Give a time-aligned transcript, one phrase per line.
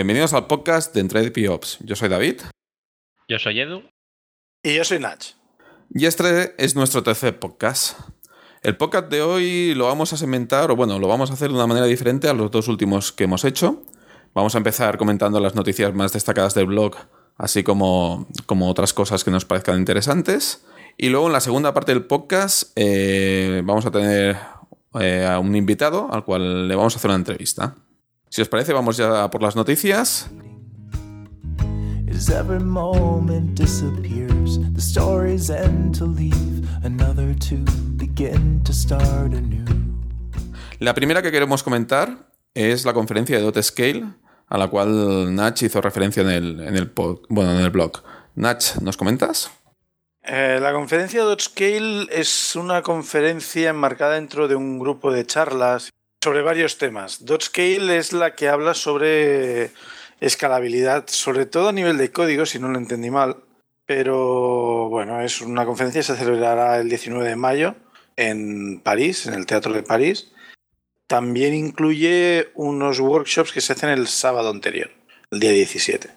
[0.00, 1.76] Bienvenidos al podcast de Entre Ops.
[1.80, 2.40] Yo soy David.
[3.28, 3.82] Yo soy Edu.
[4.62, 5.22] Y yo soy Nach.
[5.90, 7.98] Y este es nuestro tercer podcast.
[8.62, 11.54] El podcast de hoy lo vamos a segmentar, o bueno, lo vamos a hacer de
[11.54, 13.82] una manera diferente a los dos últimos que hemos hecho.
[14.32, 16.96] Vamos a empezar comentando las noticias más destacadas del blog,
[17.36, 20.64] así como, como otras cosas que nos parezcan interesantes.
[20.96, 24.38] Y luego en la segunda parte del podcast eh, vamos a tener
[24.98, 27.76] eh, a un invitado al cual le vamos a hacer una entrevista.
[28.30, 30.30] Si os parece, vamos ya por las noticias.
[40.78, 44.04] La primera que queremos comentar es la conferencia de Dot Scale,
[44.46, 46.92] a la cual Nach hizo referencia en el, en el,
[47.28, 48.04] bueno, en el blog.
[48.36, 49.50] Nach, ¿nos comentas?
[50.22, 55.90] Eh, la conferencia Dot Scale es una conferencia enmarcada dentro de un grupo de charlas
[56.22, 57.24] sobre varios temas.
[57.24, 59.70] Dot Scale es la que habla sobre
[60.20, 63.38] escalabilidad, sobre todo a nivel de código, si no lo entendí mal.
[63.86, 67.74] Pero bueno, es una conferencia que se celebrará el 19 de mayo
[68.16, 70.30] en París, en el Teatro de París.
[71.06, 74.90] También incluye unos workshops que se hacen el sábado anterior,
[75.30, 76.10] el día 17.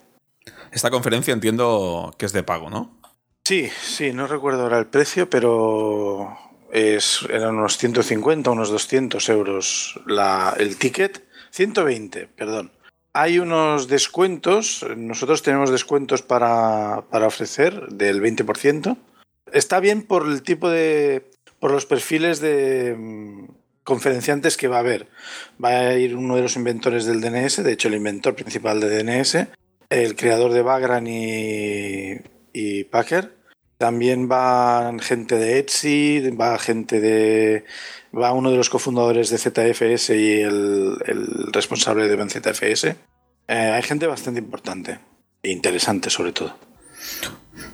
[0.72, 3.00] Esta conferencia entiendo que es de pago, ¿no?
[3.46, 6.38] Sí, sí, no recuerdo ahora el precio, pero
[6.74, 11.24] es, eran unos 150, unos 200 euros la, el ticket.
[11.52, 12.72] 120, perdón.
[13.14, 18.98] Hay unos descuentos, nosotros tenemos descuentos para, para ofrecer del 20%.
[19.52, 21.30] Está bien por el tipo de,
[21.60, 23.46] por los perfiles de mm,
[23.84, 25.08] conferenciantes que va a haber.
[25.64, 29.04] Va a ir uno de los inventores del DNS, de hecho el inventor principal de
[29.04, 29.48] DNS,
[29.92, 32.20] el creador de Vagrant y,
[32.52, 33.43] y Packer.
[33.78, 37.66] También va gente de Etsy, va gente de.
[38.16, 40.98] va uno de los cofundadores de ZFS y el,
[41.52, 42.86] responsable de ZFS.
[42.86, 42.96] Eh,
[43.48, 45.00] hay gente bastante importante
[45.42, 46.56] e interesante, sobre todo.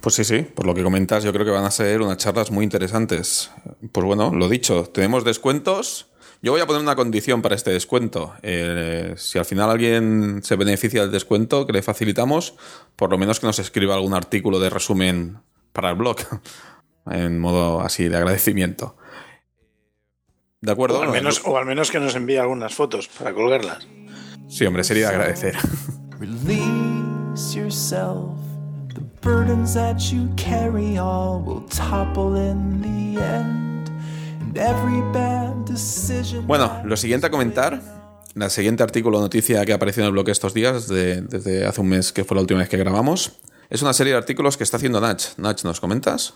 [0.02, 2.52] Pues sí, sí, por lo que comentas, yo creo que van a ser unas charlas
[2.52, 3.52] muy interesantes.
[3.92, 6.08] Pues bueno, lo dicho, tenemos descuentos.
[6.42, 8.34] Yo voy a poner una condición para este descuento.
[8.42, 12.56] Eh, si al final alguien se beneficia del descuento que le facilitamos,
[12.96, 15.40] por lo menos que nos escriba algún artículo de resumen
[15.72, 16.18] para el blog,
[17.12, 18.96] en modo así de agradecimiento.
[20.62, 21.00] ¿De acuerdo?
[21.00, 23.88] O al menos, o al menos que nos envíe algunas fotos para colgarlas.
[24.50, 25.56] Sí, hombre, sería de agradecer.
[36.46, 37.81] Bueno, lo siguiente a comentar,
[38.34, 41.90] la siguiente artículo o noticia que apareció en el blog estos días, desde hace un
[41.90, 44.78] mes que fue la última vez que grabamos, es una serie de artículos que está
[44.78, 45.38] haciendo Nach.
[45.38, 46.34] Nach, ¿nos comentas?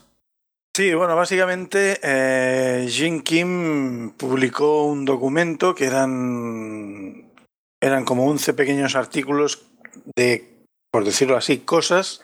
[0.76, 7.32] Sí, bueno, básicamente eh, Jim Kim publicó un documento que eran,
[7.80, 9.68] eran como 11 pequeños artículos
[10.16, 12.24] de, por decirlo así, cosas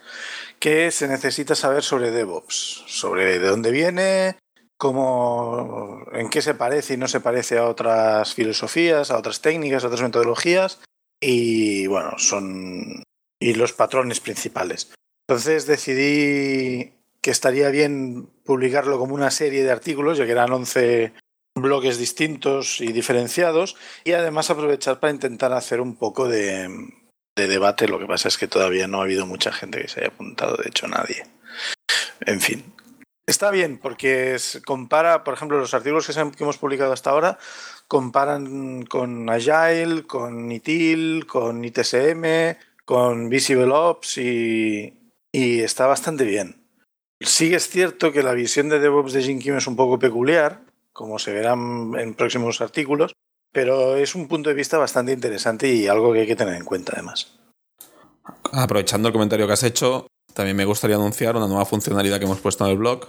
[0.60, 4.38] que se necesita saber sobre DevOps, sobre de dónde viene,
[4.80, 9.84] cómo, en qué se parece y no se parece a otras filosofías, a otras técnicas,
[9.84, 10.80] a otras metodologías
[11.22, 13.04] y bueno, son
[13.40, 14.92] y los patrones principales.
[15.28, 21.14] Entonces decidí que estaría bien publicarlo como una serie de artículos, ya que eran 11
[21.56, 26.70] bloques distintos y diferenciados, y además aprovechar para intentar hacer un poco de,
[27.36, 27.88] de debate.
[27.88, 30.58] Lo que pasa es que todavía no ha habido mucha gente que se haya apuntado,
[30.58, 31.26] de hecho nadie.
[32.22, 32.74] En fin,
[33.26, 37.38] está bien porque compara, por ejemplo, los artículos que hemos publicado hasta ahora
[37.88, 42.56] comparan con Agile, con ITIL, con ITSM,
[42.90, 46.66] con Visible Ops y, y está bastante bien.
[47.22, 50.62] Sí es cierto que la visión de DevOps de Jim Kim es un poco peculiar,
[50.92, 53.14] como se verán en próximos artículos,
[53.54, 56.66] pero es un punto de vista bastante interesante y algo que hay que tener en
[56.66, 57.38] cuenta además.
[58.54, 62.42] Aprovechando el comentario que has hecho, también me gustaría anunciar una nueva funcionalidad que hemos
[62.42, 63.06] puesto en el blog,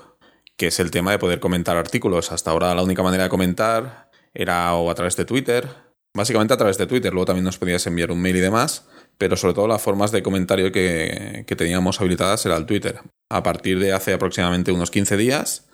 [0.59, 2.33] que es el tema de poder comentar artículos.
[2.33, 5.71] Hasta ahora la única manera de comentar era o a través de Twitter,
[6.15, 8.87] básicamente a través de Twitter, luego también nos podías enviar un mail y demás,
[9.21, 13.03] pero sobre todo las formas de comentario que, teníamos habilitadas era el Twitter.
[13.29, 15.69] A partir de hace aproximadamente unos 15 días,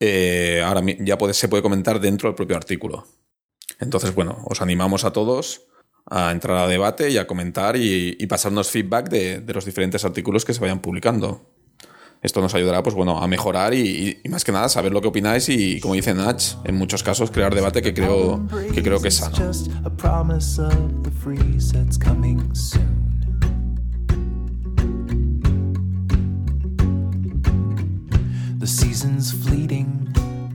[0.00, 3.06] eh, ahora ya se puede comentar dentro del propio artículo.
[3.78, 5.66] Entonces, bueno, os animamos a todos
[6.06, 10.46] a entrar a debate y a comentar y, pasarnos feedback de, de los diferentes artículos
[10.46, 11.57] que se vayan publicando
[12.22, 15.48] esto nos ayudará pues bueno a mejorar y, más que nada saber lo que opináis
[15.48, 19.16] y como dice Nach en muchos casos crear debate que creo que creo que es
[19.16, 19.36] sano.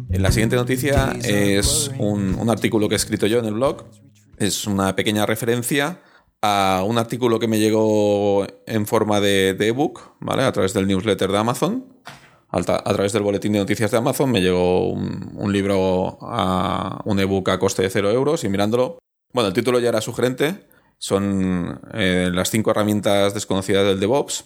[0.10, 3.86] La siguiente noticia es un, un artículo que he escrito yo en el blog.
[4.38, 6.00] Es una pequeña referencia
[6.46, 10.44] a un artículo que me llegó en forma de, ebook, ¿vale?
[10.44, 11.86] A través del newsletter de Amazon.
[12.50, 17.50] A, través del boletín de noticias de Amazon me llegó un, libro, a, un ebook
[17.50, 19.00] a coste de 0 euros y mirándolo,
[19.32, 20.68] bueno, el título ya era sugerente,
[21.00, 24.46] son eh, las cinco herramientas desconocidas del DevOps.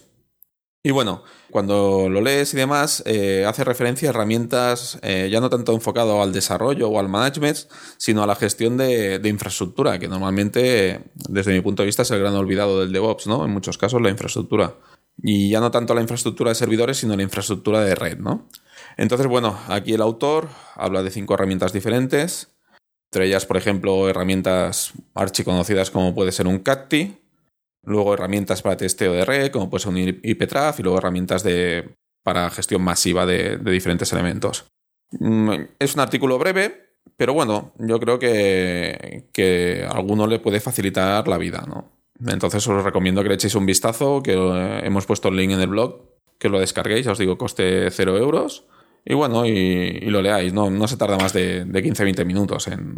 [0.88, 5.50] Y bueno, cuando lo lees y demás, eh, hace referencia a herramientas eh, ya no
[5.50, 7.58] tanto enfocado al desarrollo o al management,
[7.98, 12.20] sino a la gestión de, infraestructura, que normalmente, desde mi punto de vista, es el
[12.20, 13.44] gran olvidado del DevOps, ¿no?
[13.44, 14.76] En muchos casos, la infraestructura.
[15.18, 18.48] Y ya no tanto la infraestructura de servidores, sino la infraestructura de red, ¿no?
[18.96, 22.48] Entonces, bueno, aquí el autor habla de cinco herramientas diferentes.
[23.12, 27.27] Entre ellas, por ejemplo, herramientas archiconocidas como puede ser un CATTI,
[27.88, 31.96] luego herramientas para testeo de red, como puede ser un IPTRAF, y luego herramientas de,
[32.22, 34.66] para gestión masiva de, diferentes elementos.
[35.12, 40.60] Mm, es un artículo breve, pero bueno, yo creo que, que a alguno le puede
[40.60, 41.98] facilitar la vida, ¿no?
[42.26, 44.32] Entonces os recomiendo que le echéis un vistazo, que
[44.82, 46.08] hemos puesto el link en el blog,
[46.38, 48.66] que lo descarguéis, os digo, coste 0 euros.
[49.04, 52.96] Y bueno, y, lo leáis, no, no, se tarda más de, de 15-20 minutos en,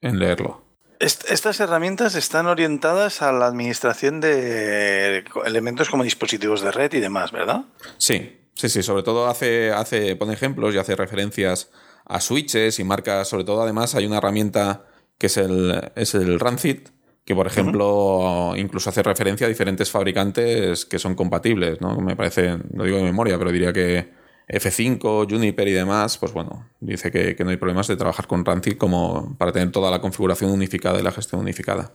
[0.00, 0.62] leerlo.
[1.02, 7.32] Estas herramientas están orientadas a la administración de elementos como dispositivos de red y demás,
[7.32, 7.64] ¿verdad?
[7.98, 8.82] Sí, sí, sí.
[8.82, 11.70] Sobre todo hace, hace, pone ejemplos y hace referencias
[12.04, 13.28] a switches y marcas.
[13.28, 14.84] Sobre todo, además, hay una herramienta
[15.18, 16.88] que es el, es el Rancid,
[17.24, 21.96] que por ejemplo incluso hace referencia a diferentes fabricantes que son compatibles, ¿no?
[22.00, 26.68] Me parece, no digo de memoria, pero diría que F5, Juniper y demás, pues bueno,
[26.80, 30.50] dice que, no hay problemas de trabajar con Rancid como para tener toda la configuración
[30.50, 31.92] unificada y la gestión unificada.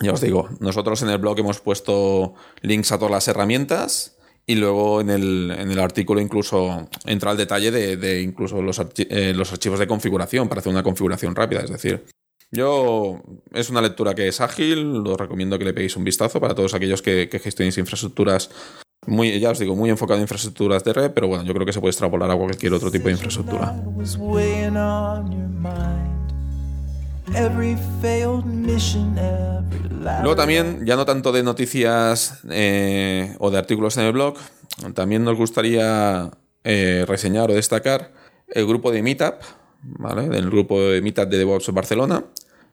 [0.00, 4.56] Ya os digo, nosotros en el blog hemos puesto links a todas las herramientas y
[4.56, 9.86] luego en el, artículo incluso entra al detalle de, incluso los, eh, los archivos de
[9.86, 11.60] configuración para hacer una configuración rápida.
[11.60, 12.04] Es decir,
[12.50, 16.54] yo es una lectura que es ágil, os recomiendo que le peguéis un vistazo para
[16.54, 18.50] todos aquellos que, que gestionéis infraestructuras
[19.06, 21.72] muy, ya os digo, muy enfocado en infraestructuras de red, pero bueno, yo creo que
[21.72, 23.74] se puede extrapolar a cualquier otro tipo de infraestructura.
[30.22, 34.36] Luego también, ya no tanto de noticias eh, o de artículos en el blog,
[34.94, 36.30] también nos gustaría
[36.64, 38.12] eh, reseñar o destacar
[38.48, 39.34] el grupo de Meetup,
[39.82, 40.28] ¿vale?
[40.28, 42.24] Del grupo de Meetup de DevOps Barcelona,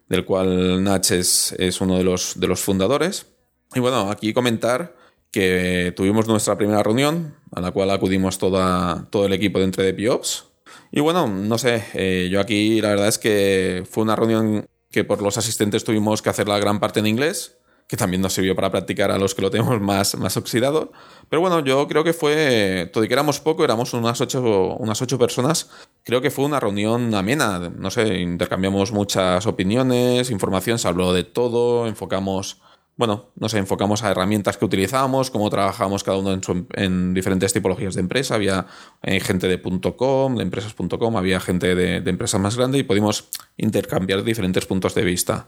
[0.08, 3.28] del cual Nach es, es uno de los, de los fundadores.
[3.74, 5.01] Y bueno, aquí comentar
[5.32, 9.84] que tuvimos nuestra primera reunión, a la cual acudimos toda, todo el equipo de Entre
[9.84, 10.46] de PIOPS.
[10.92, 15.06] Y bueno, no sé, eh, yo aquí la verdad es que fue una reunión que
[15.06, 17.58] por los asistentes tuvimos que hacer la gran parte en inglés,
[17.88, 20.92] que también nos sirvió para practicar a los que lo tenemos más, más oxidado.
[21.30, 25.02] Pero bueno, yo creo que fue, todo y que éramos poco, éramos unas ocho, unas
[25.02, 25.70] ocho personas,
[26.04, 31.24] creo que fue una reunión amena, no sé, intercambiamos muchas opiniones, información, se habló de
[31.24, 32.62] todo, enfocamos
[33.02, 36.40] bueno, nos enfocamos a herramientas que utilizábamos, cómo trabajamos cada uno
[36.76, 38.36] en, diferentes tipologías de empresa.
[38.36, 38.68] Había
[39.02, 43.28] eh, gente de .com, de empresas.com, había gente de, empresas más grandes y pudimos
[43.58, 45.48] intercambiar diferentes puntos de vista.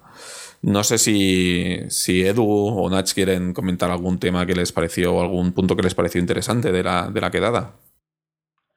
[0.64, 5.22] No sé si, si Edu o Nach quieren comentar algún tema que les pareció o
[5.22, 7.76] algún punto que les pareció interesante de la, de la quedada.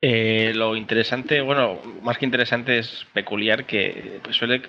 [0.02, 4.60] Eh, lo interesante, bueno, más que interesante es peculiar que pues, suele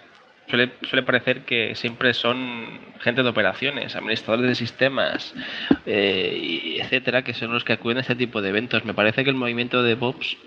[0.48, 5.34] suele, suele parecer que siempre son gente de operaciones, administradores de sistemas,
[5.86, 8.86] eh, etcétera, que son los que acuden a este tipo de eventos.
[8.86, 10.38] Me parece que el movimiento de DevOps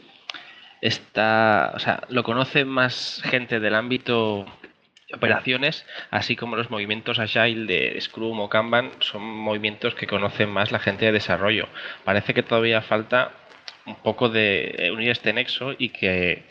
[0.81, 4.47] está, o sea, lo conoce más gente del ámbito
[5.09, 10.49] de operaciones, así como los movimientos Agile de Scrum o Kanban son movimientos que conocen
[10.49, 11.69] más la gente de desarrollo.
[12.05, 13.33] Parece que todavía falta
[13.87, 16.45] un poco de unir este nexo y que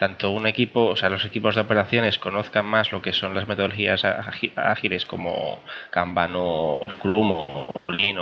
[0.00, 3.46] tanto un equipo, o sea, los equipos de operaciones conozcan más lo que son las
[3.46, 8.16] metodologías ágiles como Kanban o Scrum o Lean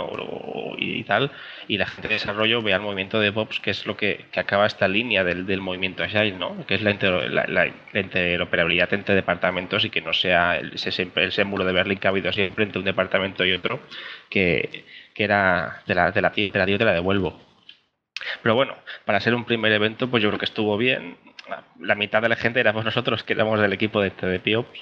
[0.77, 1.31] y tal,
[1.69, 4.65] y la gente de desarrollo vea el movimiento de DevOps, que es lo que, acaba
[4.65, 6.65] esta línea del, del, movimiento Agile, ¿no?
[6.67, 6.91] Que es la,
[7.93, 10.73] interoperabilidad entre departamentos y que no sea el,
[11.15, 13.79] el sémbolo de Berlín que ha habido siempre entre un departamento y otro,
[14.29, 14.83] que,
[15.15, 17.39] era de la, de la, de la, te la devuelvo.
[18.43, 21.15] Pero bueno, para ser un primer evento, pues yo creo que estuvo bien
[21.79, 24.79] la mitad de la gente éramos nosotros que éramos del equipo de TDPOps,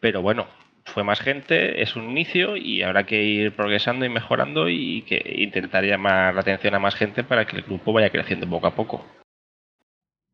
[0.00, 0.46] pero bueno,
[0.86, 5.20] fue más gente, es un inicio y habrá que ir progresando y mejorando y que
[5.38, 8.74] intentar llamar la atención a más gente para que el grupo vaya creciendo poco a
[8.74, 9.04] poco.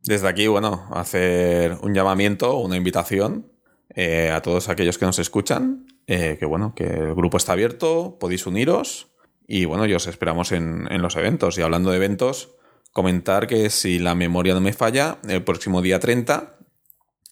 [0.00, 3.52] Desde aquí, bueno, hacer un llamamiento, una invitación
[3.94, 8.18] eh, a todos aquellos que nos escuchan, eh, que bueno, que el grupo está abierto,
[8.18, 9.12] podéis uniros
[9.46, 11.58] y bueno, yo os esperamos en los eventos.
[11.58, 12.56] Y hablando de eventos,
[12.92, 16.58] comentar que si la memoria no me falla, el próximo día 30,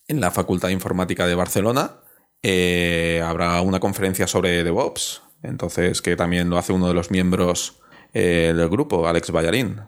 [0.08, 2.00] en la Facultad de Informática de Barcelona,
[2.42, 7.80] eh, habrá una conferencia sobre DevOps, entonces que también lo hace uno de los miembros
[8.12, 9.80] eh, del grupo, Alex Ballarín.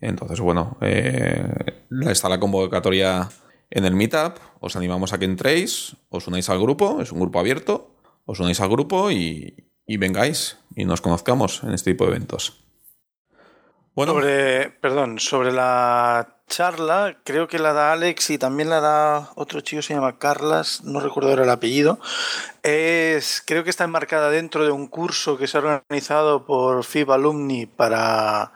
[0.00, 3.28] Entonces, bueno, eh, está la convocatoria
[3.70, 7.40] en el Meetup, os animamos a que entréis, os unáis al grupo, es un grupo
[7.40, 12.10] abierto, os unáis al grupo y, y vengáis y nos conozcamos en este tipo de
[12.10, 12.65] eventos.
[13.96, 19.30] Bueno, sobre, perdón, sobre la charla, creo que la da Alex y también la da
[19.36, 21.98] otro chico, se llama Carlas, no recuerdo ahora el apellido.
[22.62, 27.10] Es, creo que está enmarcada dentro de un curso que se ha organizado por FIB
[27.10, 28.52] Alumni para,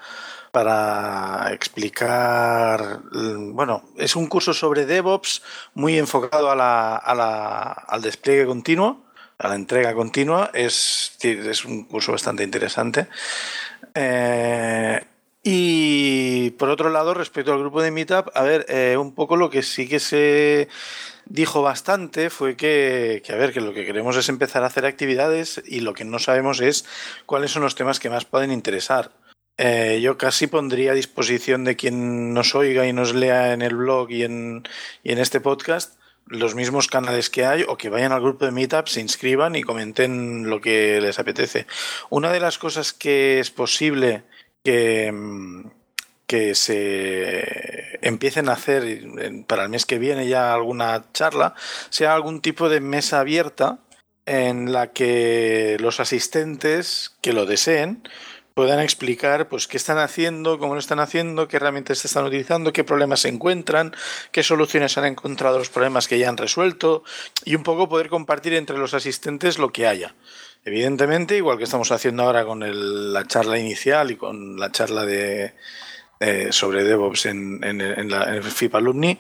[0.53, 5.43] para explicar, bueno, es un curso sobre DevOps
[5.73, 9.07] muy enfocado a la, a la, al despliegue continuo,
[9.39, 10.51] a la entrega continua.
[10.53, 13.09] Es, es un curso bastante interesante.
[13.95, 15.01] Eh,
[15.43, 19.49] y por otro lado, respecto al grupo de Meetup, a ver, eh, un poco lo
[19.49, 20.69] que sí que se
[21.25, 25.63] dijo bastante fue que, a ver, que lo que queremos es empezar a hacer actividades
[25.67, 26.85] y lo que no sabemos es
[27.25, 29.13] cuáles son los temas que más pueden interesar.
[29.57, 33.77] Eh, yo casi pondría a disposición de quien nos oiga y nos lea en el
[33.77, 34.63] blog y en,
[35.03, 38.53] y en este podcast los mismos canales que hay o que vayan al grupo de
[38.53, 41.67] Meetup, se inscriban y comenten lo que les apetece.
[42.09, 44.23] Una de las cosas que es posible
[44.65, 45.13] que,
[46.27, 49.03] que se empiecen a hacer
[49.47, 51.55] para el mes que viene ya alguna charla,
[51.91, 53.79] sea algún tipo de mesa abierta
[54.27, 58.03] en la que los asistentes que lo deseen
[58.55, 62.73] puedan explicar pues qué están haciendo, cómo lo están haciendo, qué herramientas se están utilizando,
[62.73, 63.95] qué problemas se encuentran,
[64.33, 67.03] qué soluciones han encontrado los problemas que ya han resuelto
[67.45, 70.15] y un poco poder compartir entre los asistentes lo que haya.
[70.65, 72.61] Evidentemente, igual que estamos haciendo ahora con
[73.13, 75.55] la charla inicial y con la charla de,
[76.51, 79.19] sobre DevOps en, en, la, el FIP Alumni,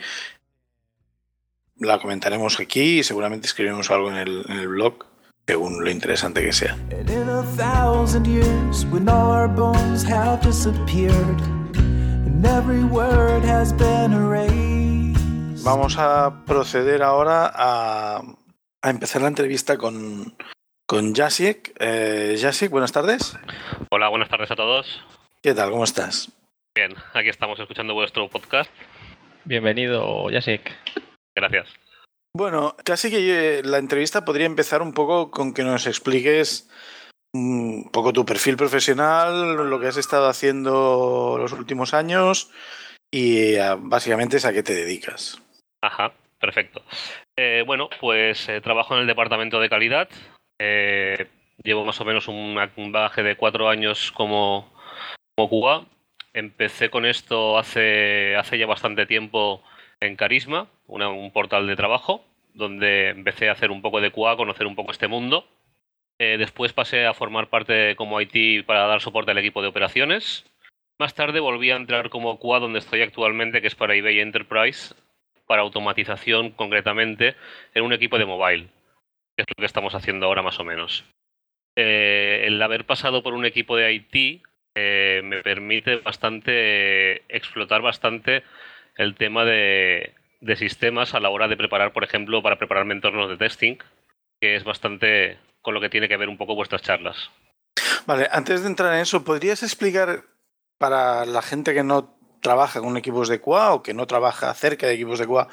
[1.78, 5.06] la comentaremos aquí y seguramente escribiremos algo en el, en el blog
[5.46, 6.76] según lo interesante que sea.
[15.62, 18.22] Vamos a proceder ahora a,
[18.82, 20.34] a empezar la entrevista con,
[20.90, 21.72] con Jasiek.
[21.78, 23.38] Eh, Jasiek, buenas tardes.
[23.92, 25.00] Hola, buenas tardes a todos.
[25.40, 25.70] ¿Qué tal?
[25.70, 26.32] ¿Cómo estás?
[26.74, 28.68] Bien, aquí estamos escuchando vuestro podcast.
[29.44, 30.68] Bienvenido, Jasiek.
[31.36, 31.68] Gracias.
[32.36, 36.68] Bueno, casi que la entrevista podría empezar un poco con que nos expliques
[37.32, 42.50] un poco tu perfil profesional, lo que has estado haciendo los últimos años
[43.12, 45.40] y eh, básicamente es a qué te dedicas.
[45.82, 46.82] Ajá, perfecto.
[47.38, 50.08] Eh, bueno, pues trabajo en el departamento de calidad
[50.62, 51.26] eh,
[51.64, 52.54] llevo más o menos un,
[52.92, 54.70] bagaje de cuatro años como,
[55.34, 55.86] como QA.
[56.34, 59.62] Empecé con esto hace, hace ya bastante tiempo
[60.00, 64.66] en Carisma, un portal de trabajo, donde empecé a hacer un poco de QA, conocer
[64.66, 65.48] un poco este mundo.
[66.18, 70.44] Eh, después pasé a formar parte como IT para dar soporte al equipo de operaciones.
[70.98, 74.94] Más tarde volví a entrar como QA donde estoy actualmente, que es para eBay Enterprise,
[75.46, 77.34] para automatización concretamente,
[77.74, 78.68] en un equipo de mobile
[79.40, 81.04] es lo que estamos haciendo ahora más o menos.
[81.76, 84.42] Eh, el haber pasado por un equipo de IT
[84.74, 88.44] eh, me permite bastante explotar bastante
[88.96, 90.14] el tema de,
[90.56, 93.76] sistemas a la hora de preparar, por ejemplo, para prepararme entornos de testing,
[94.40, 97.30] que es bastante con lo que tiene que ver un poco vuestras charlas.
[98.06, 100.24] Vale, antes de entrar en eso, ¿podrías explicar
[100.78, 104.86] para la gente que no trabaja con equipos de QA o que no trabaja cerca
[104.86, 105.48] de equipos de QA,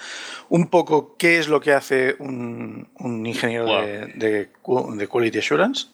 [0.50, 2.88] un poco qué es lo que hace un,
[3.26, 5.88] ingeniero de, de, Quality Assurance.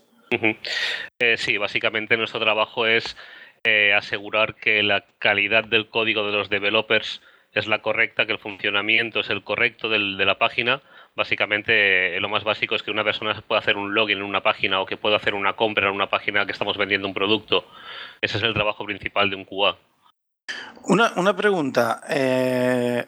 [1.20, 3.16] Eh, sí, básicamente nuestro trabajo es
[3.64, 7.22] eh, asegurar que la calidad del código de los developers
[7.54, 10.82] es la correcta, que el funcionamiento es el correcto de la página.
[11.16, 14.42] Básicamente, eh, lo más básico es que una persona pueda hacer un login en una
[14.42, 17.66] página o que pueda hacer una compra en una página que estamos vendiendo un producto.
[18.22, 19.78] Ese es el trabajo principal de un QA.
[20.86, 22.02] Una, una pregunta.
[22.10, 23.06] Eh,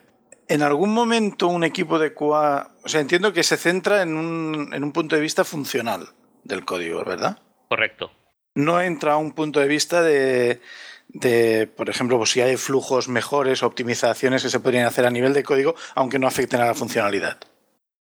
[0.47, 4.73] ¿En algún momento un equipo de QA, o sea, entiendo que se centra en un,
[4.73, 6.07] en un punto de vista funcional
[6.43, 7.39] del código, ¿verdad?
[7.67, 8.11] Correcto.
[8.53, 10.61] No entra a un punto de vista de,
[11.09, 15.33] de, por ejemplo, pues si hay flujos mejores, optimizaciones que se podrían hacer a nivel
[15.33, 17.37] de código, aunque no afecten a la funcionalidad.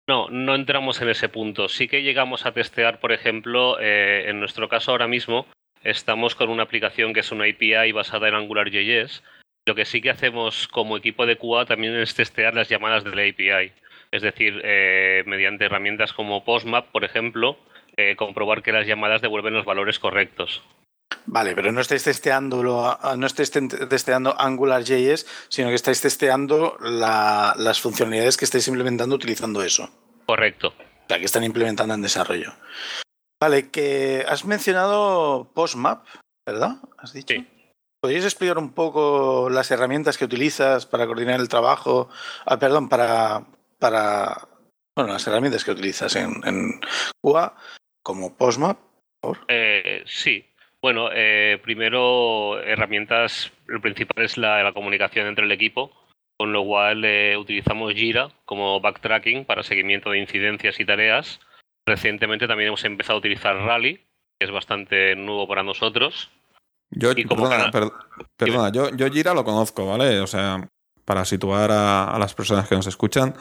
[0.09, 1.68] No, no entramos en ese punto.
[1.68, 5.47] Sí que llegamos a testear, por ejemplo, eh, en nuestro caso ahora mismo,
[5.83, 9.23] estamos con una aplicación que es una API basada en AngularJS.
[9.67, 13.15] Lo que sí que hacemos como equipo de QA también es testear las llamadas de
[13.15, 13.73] la API.
[14.11, 17.59] Es decir, eh, mediante herramientas como Postmap, por ejemplo,
[17.97, 20.63] eh, comprobar que las llamadas devuelven los valores correctos.
[21.27, 28.37] Vale, pero no estáis testeando, no estáis testeando AngularJS, sino que estáis testeando las funcionalidades
[28.37, 29.91] que estáis implementando utilizando eso.
[30.27, 30.73] Correcto.
[31.09, 32.53] sea, que están implementando en desarrollo.
[33.40, 36.06] Vale, que has mencionado PostMap,
[36.47, 36.76] ¿verdad?
[36.99, 37.35] ¿Has dicho?
[37.35, 37.47] Sí.
[38.02, 42.09] ¿Podrías explicar un poco las herramientas que utilizas para coordinar el trabajo?
[42.47, 43.47] Ah, perdón, para,
[43.78, 44.49] para.
[44.97, 46.80] Bueno, las herramientas que utilizas en, en
[47.23, 47.54] QA,
[48.02, 48.78] como PostMap,
[49.20, 49.47] por favor.
[49.49, 50.47] Eh, sí.
[50.82, 55.90] Bueno, eh, primero, herramientas, lo principal es la, la comunicación entre el equipo,
[56.38, 61.38] con lo cual eh, utilizamos Jira como backtracking para seguimiento de incidencias y tareas.
[61.87, 63.97] Recientemente también hemos empezado a utilizar Rally,
[64.39, 66.31] que es bastante nuevo para nosotros.
[66.91, 67.93] Yo, perdona, per-
[68.37, 70.21] perdona, yo, yo Jira lo conozco, ¿vale?
[70.21, 70.69] O sea,
[71.05, 73.35] para situar a, a las personas que nos escuchan,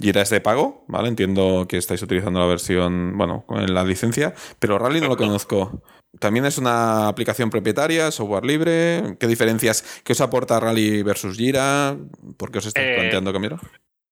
[0.00, 1.08] Jira es de pago, ¿vale?
[1.08, 5.82] Entiendo que estáis utilizando la versión, bueno, con la licencia, pero Rally no lo conozco.
[6.18, 9.16] ¿También es una aplicación propietaria, software libre?
[9.18, 11.96] ¿Qué diferencias, qué os aporta Rally versus Jira?
[12.36, 13.58] ¿Por qué os estáis Eh, planteando cambiarlo?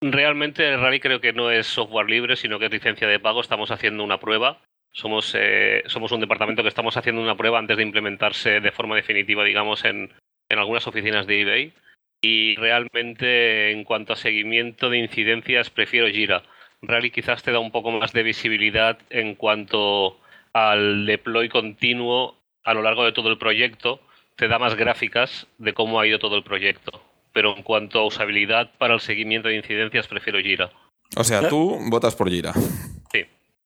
[0.04, 3.40] Realmente Rally creo que no es software libre, sino que es licencia de pago.
[3.40, 4.58] Estamos haciendo una prueba.
[4.90, 8.96] Somos, eh, somos un departamento que estamos haciendo una prueba antes de implementarse de forma
[8.96, 10.12] definitiva, digamos, en,
[10.48, 11.72] en algunas oficinas de eBay.
[12.20, 16.42] Y realmente, en cuanto a seguimiento de incidencias, prefiero Jira.
[16.82, 20.18] Rally quizás te da un poco más de visibilidad en cuanto
[20.52, 24.00] al deploy continuo a lo largo de todo el proyecto.
[24.34, 28.06] Te da más gráficas de cómo ha ido todo el proyecto pero en cuanto a
[28.06, 30.70] usabilidad para el seguimiento de incidencias prefiero Jira.
[31.16, 32.52] O sea, tú votas por Jira.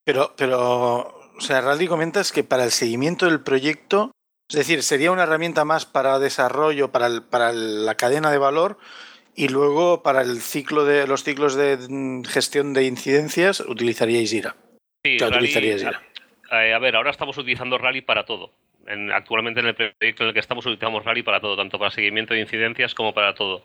[0.04, 1.00] Pero, pero,
[1.36, 4.12] o sea, Rally comentas que para el seguimiento del proyecto,
[4.48, 8.78] es decir, sería una herramienta más para desarrollo, para, el- para la cadena de valor
[9.34, 14.54] y luego para el ciclo de los ciclos de mm, gestión de incidencias utilizaríais Jira.
[15.04, 16.02] Sí, O sea, Rally- utilizaríais Jira.
[16.50, 18.52] a ver, ahora estamos utilizando Rally para todo.
[18.86, 21.90] En- actualmente en el proyecto en el que estamos utilizamos Rally para todo, tanto para
[21.90, 23.64] seguimiento de incidencias como para todo.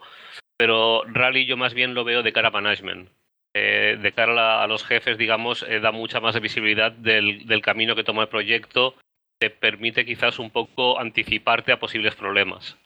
[0.58, 3.10] Pero Rally yo más bien lo veo de cara a management.
[3.54, 8.04] Eh, de cara a, los jefes, digamos, eh, da mucha más visibilidad del, camino que
[8.04, 8.96] toma el proyecto.
[9.40, 12.78] Te permite quizás un poco anticiparte a posibles problemas.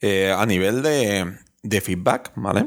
[0.00, 2.66] Eh, a nivel de, feedback, ¿vale?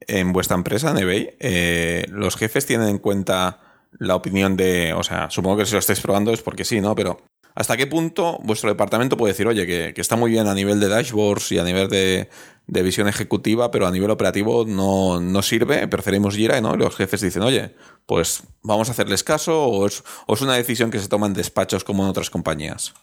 [0.00, 3.60] En vuestra empresa, en los jefes tienen en cuenta
[3.98, 4.92] la opinión de.
[4.92, 6.94] O sea, supongo que si lo estáis probando es porque sí, ¿no?
[6.94, 7.22] Pero
[7.54, 10.80] ¿hasta qué punto vuestro departamento puede decir, oye, que, que está muy bien a nivel
[10.80, 12.28] de dashboards y a nivel de,
[12.68, 16.74] de visión ejecutiva, pero a nivel operativo no, no sirve, preferimos Jira, ¿no?
[16.74, 17.74] Y los jefes dicen, oye,
[18.06, 21.34] pues vamos a hacerles caso, o es, o es una decisión que se toma en
[21.34, 22.94] despachos como en otras compañías.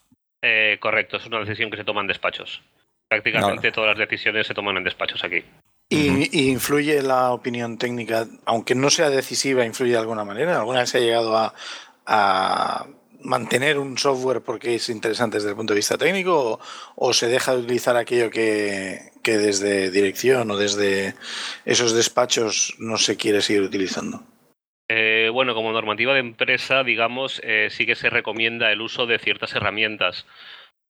[0.42, 2.62] Eh, correcto, es una decisión que se toma en despachos.
[3.08, 5.44] Prácticamente todas las decisiones se toman en despachos aquí.
[5.90, 10.60] Y, influye la opinión técnica, aunque no sea decisiva, influye de alguna manera.
[10.60, 11.54] ¿Alguna vez se ha llegado a,
[12.06, 12.88] a
[13.22, 16.60] mantener un software porque es interesante desde el punto de vista técnico
[16.96, 21.16] o, se deja de utilizar aquello que, que desde dirección o desde
[21.66, 24.24] esos despachos no se quiere seguir utilizando?
[24.88, 29.18] Eh, bueno, como normativa de empresa, digamos, eh, sí que se recomienda el uso de
[29.18, 30.28] ciertas herramientas.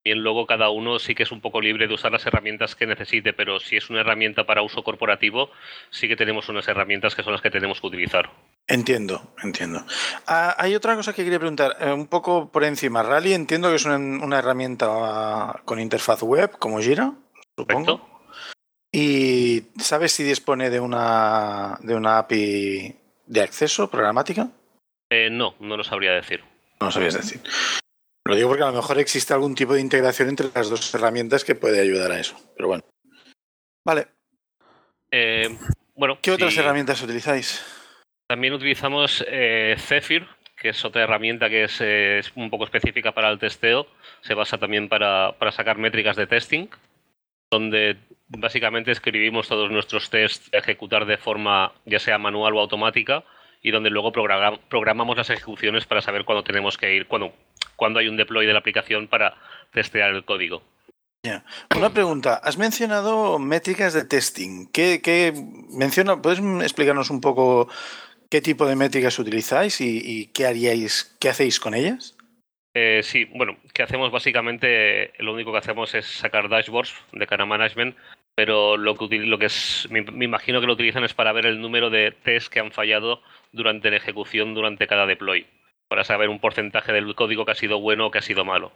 [0.04, 2.86] Bien, luego cada uno sí que es un poco libre de usar las herramientas que
[2.86, 5.50] necesite, pero si es una herramienta para uso corporativo,
[5.90, 8.30] sí que tenemos unas herramientas que son las que tenemos que utilizar.
[8.68, 9.86] Entiendo, entiendo.
[10.26, 13.04] Ah, hay otra cosa que quería preguntar, eh, un poco por encima.
[13.04, 17.14] Rally entiendo que es una, una herramienta con interfaz web como Jira,
[17.56, 18.00] supongo.
[18.00, 18.16] ¿Correcto?
[18.92, 24.50] ¿Y sabes si dispone de una, de una API de acceso programática?
[25.10, 26.44] Eh, no, no lo sabría decir.
[26.80, 27.42] No sabías decir.
[28.24, 31.44] Lo digo porque a lo mejor existe algún tipo de integración entre las dos herramientas
[31.44, 32.36] que puede ayudar a eso.
[32.56, 32.84] Pero bueno.
[33.86, 34.08] Vale.
[35.12, 35.56] Eh,
[35.96, 37.64] bueno, ¿Qué otras herramientas utilizáis?
[38.28, 43.12] También utilizamos eh, Zephyr, que es otra herramienta que es, eh, es un poco específica
[43.12, 43.88] para el testeo.
[44.22, 46.68] Se basa también para, para sacar métricas de testing,
[47.52, 53.24] donde básicamente escribimos todos nuestros tests a ejecutar de forma ya sea manual o automática
[53.62, 57.34] y donde luego programa- programamos las ejecuciones para saber cuándo tenemos que ir, cuándo,
[57.76, 59.36] cuándo hay un deploy de la aplicación para
[59.72, 60.64] testear el código.
[61.76, 62.40] Una pregunta.
[62.44, 64.68] Has mencionado métricas de testing.
[64.72, 65.34] ¿Qué, qué
[65.72, 66.22] menciona?
[66.22, 67.68] ¿Puedes explicarnos un poco
[68.30, 72.16] qué tipo de métricas utilizáis y, y qué haríais, qué hacéis con ellas?
[72.74, 75.14] Eh, sí, bueno, ¿qué hacemos básicamente?
[75.20, 77.96] Lo único que hacemos es sacar dashboards de cara management,
[78.36, 81.46] pero lo que, lo que es, me, me imagino que lo utilizan es para ver
[81.46, 83.22] el número de tests que han fallado
[83.54, 85.48] durante la ejecución durante cada deploy,
[85.88, 88.74] para saber un porcentaje del código que ha sido bueno o que ha sido malo,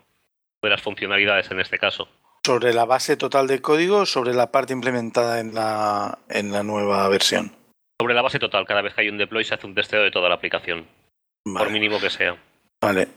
[0.62, 2.08] de las funcionalidades en este caso.
[2.46, 6.64] ¿Sobre la base total de código o sobre la parte implementada en la, en la
[6.64, 7.59] nueva versión?
[8.02, 10.12] Sobre la base total, cada vez que hay un deploy se hace un testeo de
[10.12, 10.88] toda la aplicación,
[11.44, 12.38] por mínimo que sea.
[12.82, 13.08] vale.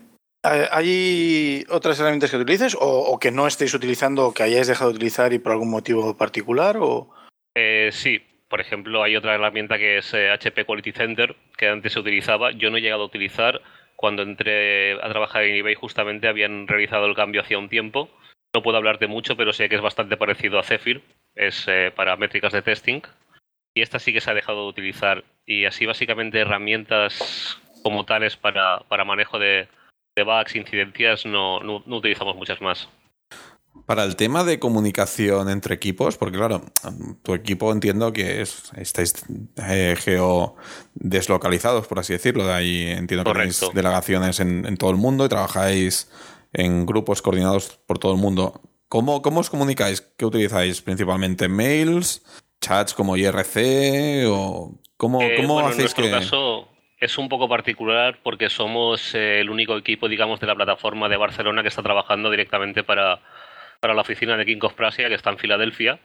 [0.45, 4.67] Eh, ¿Hay otras herramientas que utilices o, o que no estéis utilizando o que hayáis
[4.67, 6.75] dejado de utilizar y por algún motivo particular?
[6.81, 7.09] O...
[7.55, 8.21] Eh, sí,
[8.53, 12.51] Por ejemplo, hay otra herramienta que es HP eh, Quality Center, que antes se utilizaba.
[12.51, 13.61] Yo no he llegado a utilizar.
[13.95, 18.09] Cuando entré a trabajar en eBay, justamente habían realizado el cambio hacía un tiempo.
[18.53, 21.01] No puedo hablarte mucho, pero sé que es bastante parecido a Zephyr.
[21.35, 23.01] Es eh, para métricas de testing.
[23.73, 25.23] Y esta sí que se ha dejado de utilizar.
[25.45, 29.67] Y así, básicamente, herramientas como tales para, para manejo de,
[30.15, 32.89] de bugs, incidencias, no, no, utilizamos muchas más.
[33.85, 36.61] Para el tema de comunicación entre equipos, porque claro,
[37.23, 39.15] tu equipo entiendo que es, estáis
[39.57, 40.55] eh, geo
[40.93, 42.45] deslocalizados, por así decirlo.
[42.45, 46.09] De ahí entiendo que tenéis delegaciones en, todo el mundo y trabajáis
[46.53, 48.61] en grupos coordinados por todo el mundo.
[48.87, 50.01] ¿Cómo, cómo os comunicáis?
[50.01, 50.81] ¿Qué utilizáis?
[50.81, 52.23] ¿Principalmente mails?
[52.63, 54.25] ¿Chats como IRC?
[54.29, 56.69] ¿O cómo, eh, cómo hacéis en nuestro caso
[57.03, 61.17] es un poco particular porque somos eh, el único equipo, digamos, de la plataforma de
[61.17, 63.19] Barcelona que está trabajando directamente para,
[63.81, 65.99] la oficina de King of Prussia, que está en Filadelfia.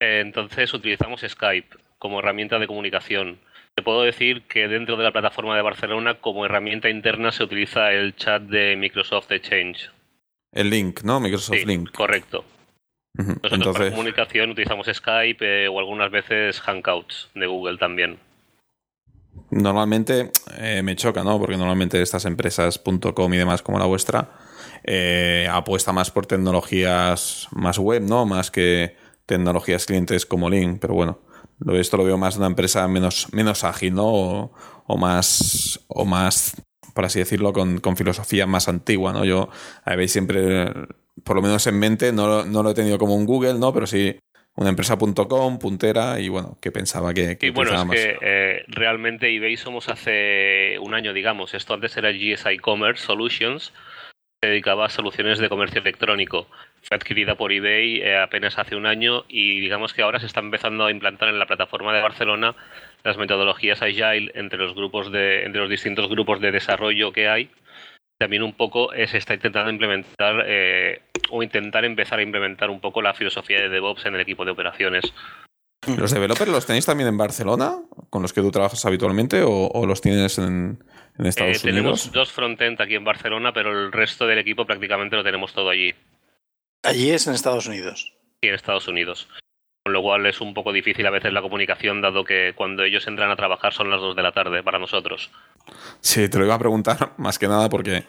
[0.00, 3.38] Eh, entonces utilizamos Skype como herramienta de comunicación.
[3.76, 7.92] Te puedo decir que dentro de la plataforma de Barcelona, como herramienta interna, se utiliza
[7.92, 9.92] el chat de Microsoft Exchange.
[10.50, 11.20] El link, ¿no?
[11.20, 11.92] Microsoft Link.
[11.92, 12.44] Correcto.
[13.16, 13.72] Nosotros Entonces...
[13.72, 18.18] para comunicación utilizamos Skype eh, o algunas veces Hangouts de Google también
[19.50, 21.38] normalmente eh, me choca, ¿no?
[21.38, 22.80] Porque normalmente estas empresas
[23.14, 24.30] .com y demás como la vuestra
[24.84, 28.26] eh, apuesta más por tecnologías más web, ¿no?
[28.26, 31.20] Más que tecnologías clientes como Link, pero bueno,
[31.74, 34.52] esto lo veo más de una empresa menos, menos ágil, ¿no?
[34.86, 36.62] O, más, o más,
[36.94, 39.24] por así decirlo, con, filosofía más antigua, ¿no?
[39.24, 39.48] Yo
[39.84, 40.72] habéis siempre,
[41.24, 43.72] por lo menos en mente, no, no lo he tenido como un Google, ¿no?
[43.72, 44.18] Pero sí
[44.56, 47.36] una empresa.com puntera y bueno, que pensaba que...
[47.36, 51.52] que bueno, es que eh, realmente eBay somos hace un año, digamos.
[51.54, 53.72] Esto antes era GSI Commerce Solutions,
[54.40, 56.48] se dedicaba a soluciones de comercio electrónico.
[56.82, 60.40] Fue adquirida por eBay eh, apenas hace un año y digamos que ahora se está
[60.40, 62.54] empezando a implantar en la plataforma de Barcelona
[63.04, 67.50] las metodologías Agile entre los grupos de, entre los distintos grupos de desarrollo que hay
[68.18, 73.02] también un poco se está intentando implementar eh, o intentar empezar a implementar un poco
[73.02, 75.12] la filosofía de DevOps en el equipo de operaciones.
[75.86, 77.76] ¿Los developers los tenéis también en Barcelona,
[78.10, 80.82] con los que tú trabajas habitualmente, o, los tienes en,
[81.18, 82.10] Estados eh, Unidos?
[82.10, 85.70] Tenemos dos frontend aquí en Barcelona, pero el resto del equipo prácticamente lo tenemos todo
[85.70, 85.94] allí.
[86.82, 88.14] ¿Allí es en Estados Unidos?
[88.40, 89.28] Sí, en Estados Unidos.
[89.86, 93.06] Con lo cual es un poco difícil a veces la comunicación, dado que cuando ellos
[93.06, 95.30] entran a trabajar son las 2 de la tarde para nosotros.
[96.00, 98.02] Sí, te lo iba a preguntar más que nada porque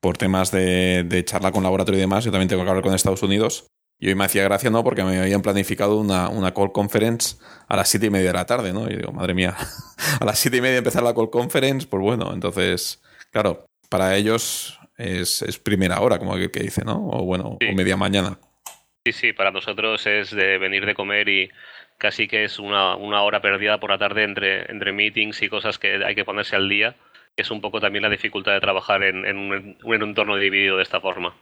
[0.00, 3.24] por temas de, charla con laboratorio y demás, yo también tengo que hablar con Estados
[3.24, 3.66] Unidos.
[3.98, 4.84] Y hoy me hacía gracia, ¿no?
[4.84, 7.34] Porque me habían planificado una, una call conference
[7.66, 8.88] a las siete y media de la tarde, ¿no?
[8.88, 9.56] Y digo, madre mía,
[10.20, 14.78] a las siete y media empezar la call conference, pues bueno, entonces, claro, para ellos
[14.96, 17.08] es, primera hora, como que, dice, ¿no?
[17.08, 18.38] O bueno, o media mañana.
[19.04, 21.50] Sí, sí, para nosotros es de venir de comer y
[21.98, 25.78] casi que es una, una hora perdida por la tarde entre, entre meetings y cosas
[25.78, 26.96] que hay que ponerse al día
[27.36, 31.34] es un poco también la dificultad de trabajar en, un, entorno dividido de esta forma.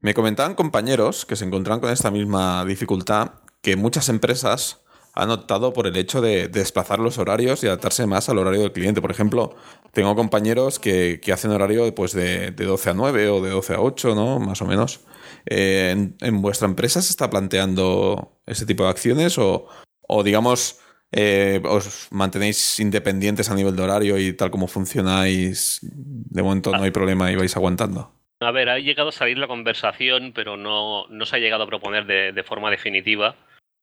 [0.00, 4.84] Me comentaban compañeros que se encontraban con esta misma dificultad que muchas empresas
[5.20, 8.72] han optado por el hecho de desplazar los horarios y adaptarse más al horario del
[8.72, 9.00] cliente.
[9.00, 9.54] Por ejemplo,
[9.92, 14.14] tengo compañeros que, hacen horario pues, de, 12 a 9 o de 12 a 8,
[14.14, 14.38] ¿no?
[14.38, 15.00] Más o menos.
[15.46, 19.68] Eh, en, ¿En, vuestra empresa se está planteando ese tipo de acciones o,
[20.12, 20.80] o digamos,
[21.12, 26.82] eh, os mantenéis independientes a nivel de horario y tal como funcionáis, de momento no
[26.82, 28.12] hay problema y vais aguantando.
[28.40, 31.66] A ver, ha llegado a salir la conversación, pero no, no se ha llegado a
[31.66, 33.36] proponer de, forma definitiva.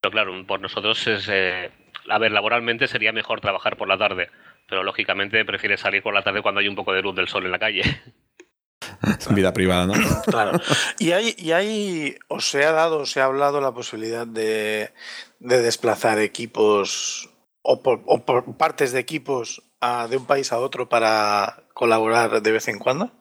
[0.10, 1.28] Pero claro, por nosotros es...
[1.30, 1.70] Eh,
[2.10, 4.30] a ver, laboralmente sería mejor trabajar por la tarde,
[4.70, 7.46] pero lógicamente prefiere salir por la tarde cuando hay un poco de luz del sol
[7.46, 7.82] en la calle.
[9.32, 9.93] Vida privada, ¿no?
[10.26, 10.60] Claro.
[10.98, 14.91] Y hay, y hay, os se ha dado, se ha hablado la posibilidad de,
[15.39, 17.30] de desplazar equipos
[17.62, 19.62] o por, partes de equipos
[20.10, 23.12] de un país a otro para colaborar de vez en cuando?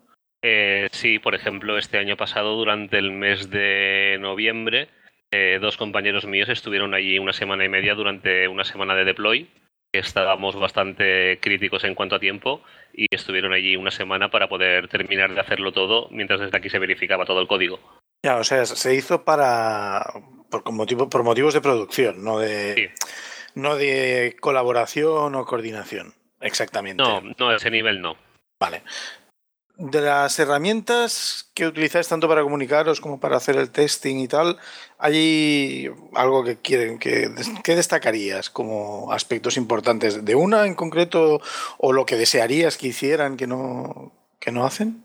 [0.41, 4.89] Eh, sí, por ejemplo, este año pasado, durante el mes de noviembre,
[5.31, 9.51] eh, dos compañeros míos estuvieron allí una semana y media durante una semana de deploy.
[9.93, 12.63] Estábamos bastante críticos en cuanto a tiempo
[12.93, 16.79] y estuvieron allí una semana para poder terminar de hacerlo todo mientras desde aquí se
[16.79, 17.81] verificaba todo el código.
[18.23, 20.05] Ya, o sea, se hizo para,
[20.51, 22.93] por, motivo, por motivos de producción, no de,
[23.55, 26.15] no de colaboración o coordinación.
[26.41, 27.03] Exactamente.
[27.03, 28.17] No, no, ese nivel no.
[28.59, 28.83] Vale.
[29.79, 34.57] De las herramientas que utilizáis tanto para comunicaros como para hacer el testing y tal,
[34.99, 37.29] ¿hay algo que quieren que,
[37.67, 41.43] destacarías como aspectos importantes de una en concreto
[41.77, 45.05] o lo que desearías que hicieran que no, que no hacen?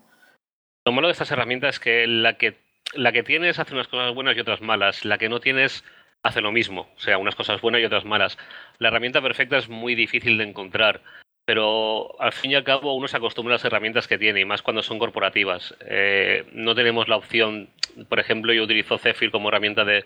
[0.86, 2.56] Lo malo de estas herramientas es que la que
[2.94, 5.04] la que tienes hace unas cosas buenas y otras malas.
[5.04, 5.84] La que no tienes
[6.22, 6.88] hace lo mismo.
[6.96, 8.38] O sea, unas cosas buenas y otras malas.
[8.78, 11.02] La herramienta perfecta es muy difícil de encontrar,
[11.44, 14.44] pero al fin y al cabo uno se acostumbra a las herramientas que tiene, y
[14.44, 15.74] más cuando son corporativas.
[15.80, 17.70] Eh, no tenemos la opción,
[18.08, 20.04] por ejemplo, yo utilizo Zephyr como herramienta de,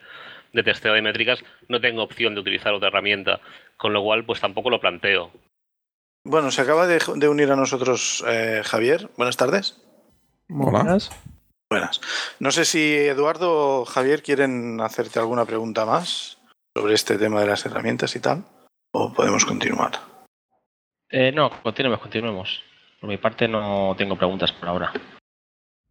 [0.53, 3.41] de testeo de métricas, no tengo opción de utilizar otra herramienta,
[3.77, 5.31] con lo cual pues tampoco lo planteo.
[6.25, 9.11] Bueno, se acaba de, de unir a nosotros eh, Javier.
[9.17, 9.81] Buenas tardes.
[10.49, 11.11] Buenas.
[11.71, 12.01] Buenas.
[12.41, 16.39] No sé si Eduardo o Javier quieren hacerte alguna pregunta más
[16.77, 18.45] sobre este tema de las herramientas y tal,
[18.93, 19.93] o podemos continuar.
[21.11, 22.63] Eh, no, continuemos, continuemos.
[23.01, 24.93] Por mi parte no tengo preguntas por ahora.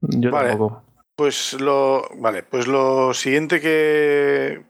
[0.01, 0.49] Yo Vale.
[0.49, 0.83] tampoco.
[1.15, 4.63] Pues lo, vale, pues lo siguiente que,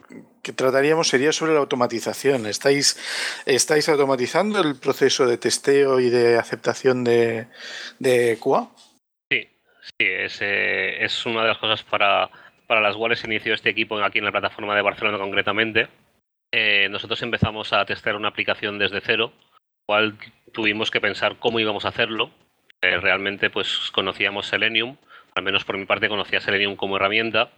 [0.43, 2.45] que trataríamos sería sobre la automatización.
[2.45, 2.99] ¿Estáis,
[3.47, 7.47] ¿Estáis automatizando el proceso de testeo y de aceptación de,
[7.97, 8.69] de QA?
[9.31, 9.49] Sí,
[9.81, 12.29] sí, es, eh, es una de las cosas para,
[12.67, 15.87] para las cuales se inició este equipo aquí en la plataforma de Barcelona concretamente.
[16.51, 19.33] Eh, nosotros empezamos a testear una aplicación desde cero,
[19.85, 20.17] cual
[20.51, 22.31] tuvimos que pensar cómo íbamos a hacerlo.
[22.81, 24.97] Eh, realmente pues conocíamos Selenium,
[25.35, 27.51] al menos por mi parte conocía Selenium como herramienta,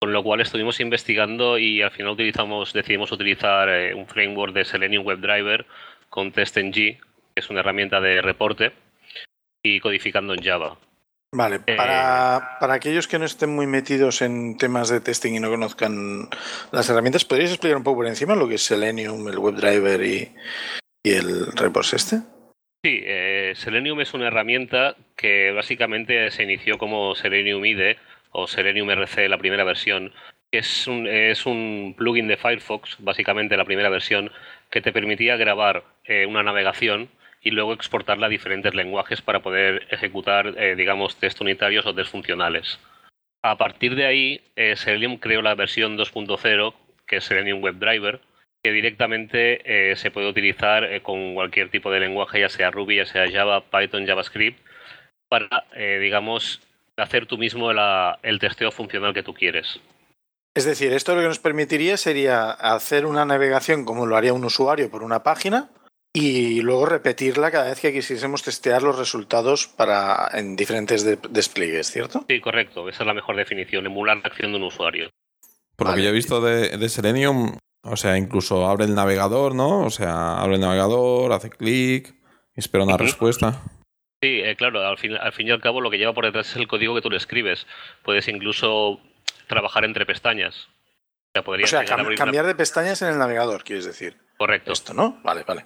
[0.00, 4.64] con lo cual estuvimos investigando y al final utilizamos, decidimos utilizar eh, un framework de
[4.64, 5.66] Selenium WebDriver
[6.08, 7.00] con TestNG, que
[7.36, 8.72] es una herramienta de reporte,
[9.62, 10.76] y codificando en Java.
[11.34, 15.40] Vale, Eh, para, para aquellos que no estén muy metidos en temas de testing y
[15.40, 16.28] no conozcan
[16.72, 20.34] las herramientas, ¿podríais explicar un poco por encima lo que es Selenium, el WebDriver y,
[21.02, 22.18] y el repos este?
[22.84, 27.96] Sí, eh, Selenium es una herramienta que básicamente se inició como Selenium IDE
[28.32, 30.12] o Selenium RC, la primera versión,
[30.50, 34.30] es un, es un plugin de Firefox, básicamente la primera versión,
[34.70, 37.08] que te permitía grabar eh, una navegación
[37.40, 42.10] y luego exportarla a diferentes lenguajes para poder ejecutar, eh, digamos, test unitarios o test
[42.10, 42.78] funcionales.
[43.42, 44.40] A partir de ahí,
[44.76, 46.74] Selenium creó la versión 2.0,
[47.06, 48.20] que es Selenium WebDriver,
[48.62, 52.96] que directamente eh, se puede utilizar eh, con cualquier tipo de lenguaje, ya sea Ruby,
[52.96, 54.60] ya sea Java, Python, JavaScript,
[55.28, 56.60] para, eh, digamos,
[56.96, 59.80] hacer tú mismo la- el testeo funcional que tú quieres.
[60.54, 64.44] Es decir, esto lo que nos permitiría sería hacer una navegación como lo haría un
[64.44, 65.70] usuario por una página
[66.14, 71.90] y luego repetirla cada vez que quisiésemos testear los resultados para en diferentes de- despliegues,
[71.90, 72.26] ¿cierto?
[72.28, 75.10] Sí, correcto, esa es la mejor definición, emular la acción de un usuario.
[75.74, 76.02] Por lo Vale.
[76.02, 79.80] que yo he visto de, de Selenium, o sea, incluso abre el navegador, ¿no?
[79.80, 82.14] O sea, abre el navegador, hace clic,
[82.54, 83.62] espera una respuesta.
[84.22, 86.48] Sí, eh, claro, al fin, al fin y al cabo lo que lleva por detrás
[86.50, 87.66] es el código que tú le escribes.
[88.04, 89.00] Puedes incluso
[89.48, 90.68] trabajar entre pestañas.
[91.34, 94.16] O sea, O sea, cam- cambiar de pestañas en el navegador, quieres decir.
[94.38, 94.72] Correcto.
[94.72, 95.18] Esto, ¿no?
[95.24, 95.64] Vale, vale.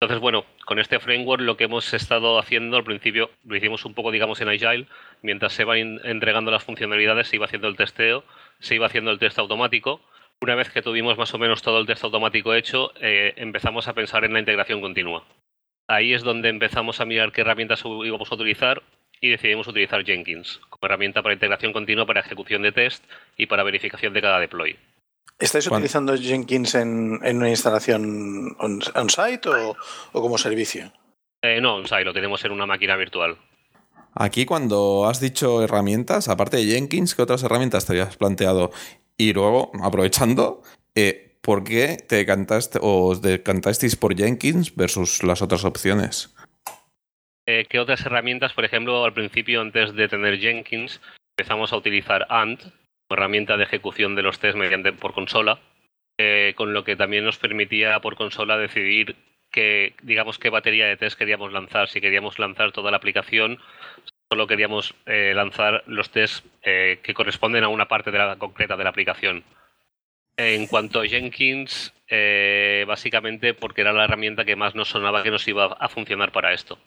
[0.00, 3.94] Entonces, bueno, con este framework lo que hemos estado haciendo al principio, lo hicimos un
[3.94, 4.88] poco, digamos, en Agile,
[5.22, 8.24] mientras se van entregando las funcionalidades, se iba haciendo el testeo,
[8.60, 10.00] se iba haciendo el test automático.
[10.42, 13.94] Una vez que tuvimos más o menos todo el test automático hecho, eh, empezamos a
[13.94, 15.24] pensar en la integración continua.
[15.88, 18.82] Ahí es donde empezamos a mirar qué herramientas íbamos a utilizar
[19.20, 23.02] y decidimos utilizar Jenkins como herramienta para integración continua, para ejecución de test
[23.36, 24.76] y para verificación de cada deploy.
[25.38, 29.76] ¿Estáis utilizando Jenkins en, en una instalación on- on-site o,
[30.12, 30.92] o como servicio?
[31.42, 33.36] Eh, no, o sea, lo tenemos en una máquina virtual.
[34.14, 38.70] Aquí cuando has dicho herramientas, aparte de Jenkins, ¿qué otras herramientas te habías planteado?
[39.18, 40.62] Y luego, aprovechando,
[40.94, 46.34] eh, ¿por qué te decantaste o os decantasteis por Jenkins versus las otras opciones?
[47.46, 51.00] Eh, ¿Qué otras herramientas, por ejemplo, al principio, antes de tener Jenkins,
[51.38, 52.62] empezamos a utilizar Ant
[53.08, 55.60] herramienta de ejecución de los test mediante por consola,
[56.18, 59.16] eh, con lo que también nos permitía por consola decidir
[59.50, 61.88] que, digamos, qué batería de test queríamos lanzar.
[61.88, 63.58] Si queríamos lanzar toda la aplicación,
[64.30, 68.76] solo queríamos eh, lanzar los tests eh, que corresponden a una parte de la, concreta
[68.76, 69.44] de la aplicación.
[70.36, 75.30] En cuanto a Jenkins, eh, básicamente porque era la herramienta que más nos sonaba que
[75.30, 76.78] nos iba a funcionar para esto.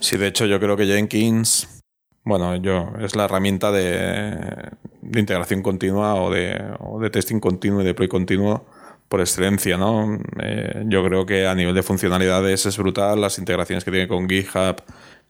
[0.00, 1.82] Sí, de hecho yo creo que Jenkins,
[2.24, 4.70] bueno, yo es la herramienta de,
[5.02, 8.66] integración continua o de, o de testing continuo y deploy continuo
[9.08, 10.18] por excelencia, ¿no?
[10.40, 14.28] Eh, yo creo que a nivel de funcionalidades es brutal, las integraciones que tiene con
[14.28, 14.82] GitHub,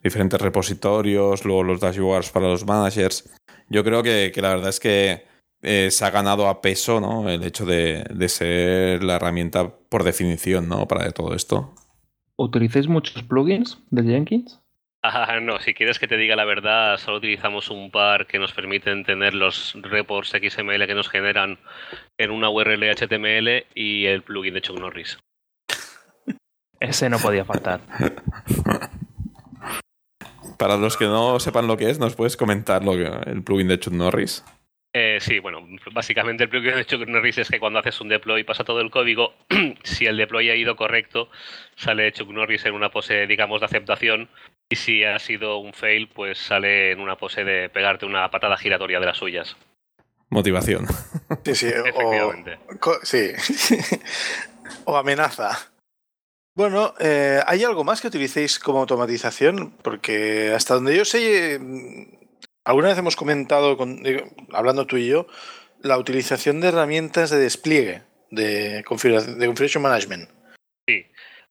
[0.02, 3.28] diferentes repositorios, luego los dashboards para los managers.
[3.68, 5.24] Yo creo que, que la verdad es que
[5.62, 7.28] eh, se ha ganado a peso, ¿no?
[7.28, 10.86] El hecho de, de ser la herramienta por definición, ¿no?
[10.86, 11.74] Para todo esto.
[12.36, 14.60] ¿Utilizáis muchos plugins de Jenkins?
[15.02, 18.52] Ah, no, si quieres que te diga la verdad, solo utilizamos un par que nos
[18.52, 21.58] permiten tener los reports XML que nos generan
[22.18, 25.18] en una URL HTML y el plugin de Chuck Norris.
[26.80, 27.80] Ese no podía faltar.
[30.58, 33.68] Para los que no sepan lo que es, ¿nos puedes comentar lo que, el plugin
[33.68, 34.44] de Chuck Norris?
[34.92, 38.64] Eh, sí, bueno, básicamente el plugin de Chucknorris es que cuando haces un deploy pasa
[38.64, 39.34] todo el código,
[39.84, 41.30] si el deploy ha ido correcto,
[41.76, 44.28] sale Chuck Norris en una pose, digamos, de aceptación,
[44.68, 48.56] y si ha sido un fail, pues sale en una pose de pegarte una patada
[48.56, 49.56] giratoria de las suyas.
[50.30, 50.86] Motivación.
[51.44, 51.70] Sí, sí.
[51.94, 52.32] O,
[53.02, 53.30] sí.
[54.84, 55.70] o amenaza.
[56.54, 59.70] Bueno, eh, ¿hay algo más que utilicéis como automatización?
[59.82, 61.58] Porque hasta donde yo sé, eh,
[62.64, 64.02] alguna vez hemos comentado, con-
[64.52, 65.26] hablando tú y yo,
[65.80, 70.28] la utilización de herramientas de despliegue de, configura- de configuration management.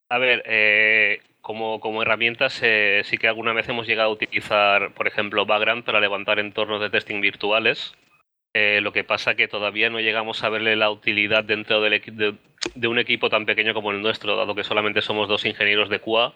[0.09, 4.93] A ver, eh, como, como herramientas, eh, sí que alguna vez hemos llegado a utilizar,
[4.93, 7.93] por ejemplo, Vagrant para levantar entornos de testing virtuales.
[8.53, 12.35] Eh, lo que pasa que todavía no llegamos a verle la utilidad dentro del de,
[12.75, 15.99] de un equipo tan pequeño como el nuestro, dado que solamente somos dos ingenieros de
[15.99, 16.33] QA.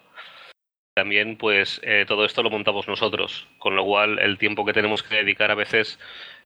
[0.94, 5.04] También, pues, eh, todo esto lo montamos nosotros, con lo cual el tiempo que tenemos
[5.04, 6.00] que dedicar a veces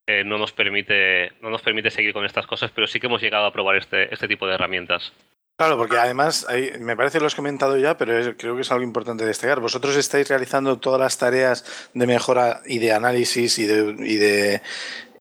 [0.06, 3.22] eh, no nos permite no nos permite seguir con estas cosas, pero sí que hemos
[3.22, 5.14] llegado a probar este, este tipo de herramientas.
[5.58, 6.46] Claro, porque además,
[6.80, 9.62] me parece que lo has comentado ya, pero creo que es algo importante destacar.
[9.62, 14.62] Vosotros estáis realizando todas las tareas de mejora y de análisis y de, y de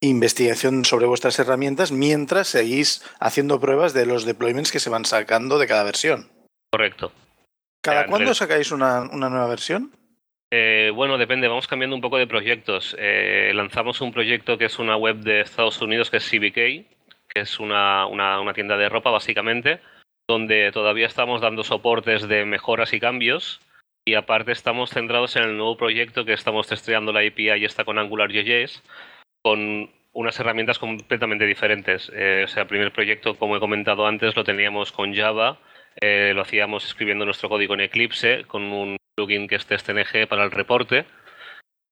[0.05, 5.59] investigación sobre vuestras herramientas mientras seguís haciendo pruebas de los deployments que se van sacando
[5.59, 6.31] de cada versión.
[6.71, 7.13] Correcto.
[7.83, 9.93] ¿Cada cuándo sacáis una, una nueva versión?
[10.51, 12.97] Eh, bueno, depende, vamos cambiando un poco de proyectos.
[12.99, 16.55] Eh, lanzamos un proyecto que es una web de Estados Unidos, que es CBK,
[17.29, 19.81] que es una, una- una tienda de ropa básicamente,
[20.29, 23.61] donde todavía estamos dando soportes de mejoras y cambios.
[24.07, 27.85] Y aparte estamos centrados en el nuevo proyecto que estamos testeando la API y está
[27.85, 28.83] con AngularJS,
[29.45, 32.11] con unas herramientas completamente diferentes.
[32.15, 35.59] Eh, o sea, el primer proyecto, como he comentado antes, lo teníamos con Java,
[36.01, 40.45] eh, lo hacíamos escribiendo nuestro código en Eclipse, con un plugin que es TestNG para
[40.45, 41.05] el reporte.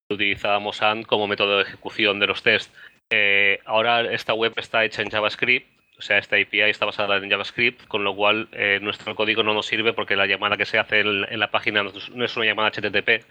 [0.08, 2.72] Utilizábamos AND como método de ejecución de los tests.
[3.10, 7.28] Eh, ahora esta web está hecha en JavaScript, o sea, esta API está basada en
[7.28, 8.48] JavaScript, con lo cual
[8.80, 11.82] nuestro código no nos sirve porque la llamada que se hace en, en la página
[11.82, 13.24] no es una llamada HTTP,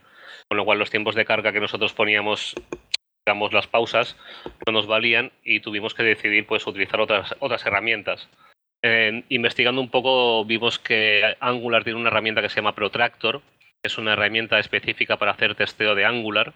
[0.47, 2.55] con lo cual los tiempos de carga que nosotros poníamos,
[3.25, 4.17] digamos, las pausas,
[4.65, 8.29] no nos valían y tuvimos que decidir pues utilizar otras, otras herramientas.
[9.29, 13.41] Investigando un poco vimos que Angular tiene una herramienta que se llama Protractor,
[13.83, 16.53] es una herramienta específica para hacer testeo de Angular,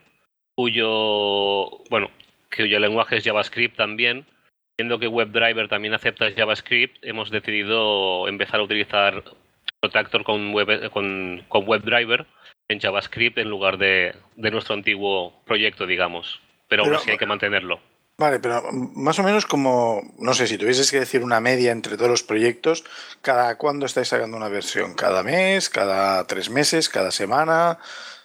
[0.55, 2.09] cuyo, bueno,
[2.55, 4.25] cuyo lenguaje es JavaScript también.
[4.77, 9.23] Viendo que WebDriver también acepta JavaScript, hemos decidido empezar a utilizar
[9.79, 12.25] Protractor con, web, con, con WebDriver
[12.67, 16.41] en JavaScript en lugar de, de nuestro antiguo proyecto, digamos.
[16.67, 17.79] Pero aún Pero- así hay que mantenerlo.
[18.17, 21.97] Vale, pero más o menos como, no sé, si tuvieses que decir una media entre
[21.97, 22.85] todos los proyectos,
[23.21, 24.93] ¿cada cuándo estáis sacando una versión?
[24.95, 25.69] ¿Cada mes?
[25.69, 26.87] ¿Cada tres meses?
[26.87, 27.77] ¿Cada semana?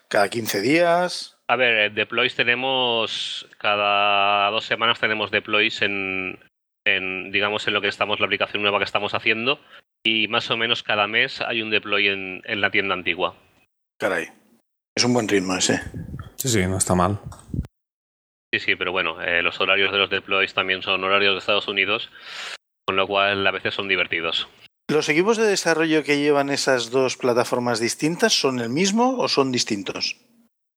[0.06, 1.36] ¿Cada 15 días?
[1.48, 6.38] A ver, eh, deploys tenemos cada dos semanas tenemos deploys en,
[6.86, 9.58] en digamos en lo que estamos la aplicación nueva que estamos haciendo
[10.04, 13.34] y más o menos cada mes hay un deploy en, en la tienda antigua.
[13.98, 14.28] Caray.
[14.96, 15.80] Es un buen ritmo ese.
[16.36, 17.18] Sí, sí, no está mal.
[18.52, 21.68] Sí, sí, pero bueno, eh, los horarios de los deploys también son horarios de Estados
[21.68, 22.10] Unidos,
[22.84, 24.48] con lo cual a veces son divertidos.
[24.88, 29.52] ¿Los equipos de desarrollo que llevan esas dos plataformas distintas son el mismo o son
[29.52, 30.16] distintos?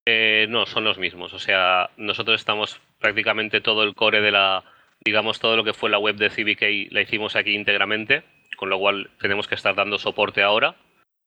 [0.05, 1.33] Eh, no, son los mismos.
[1.33, 4.63] O sea, nosotros estamos prácticamente todo el core de la,
[5.03, 8.23] digamos, todo lo que fue la web de CBK la hicimos aquí íntegramente,
[8.55, 10.75] con lo cual tenemos que estar dando soporte ahora.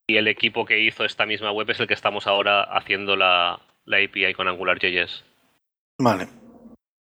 [0.07, 3.61] Y el equipo que hizo esta misma web es el que estamos ahora haciendo la,
[3.85, 5.25] la API con AngularJS.
[5.99, 6.29] Vale.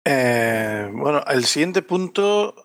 [0.06, 2.56] Eh, bueno, el siguiente punto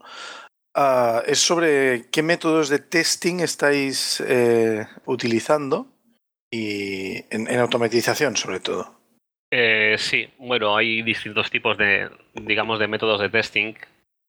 [0.74, 5.88] ah, es sobre qué métodos de testing estáis eh, utilizando
[6.50, 9.00] y en, automatización sobre todo.
[9.50, 13.74] Eh, sí, bueno, hay distintos tipos de, digamos, de métodos de testing.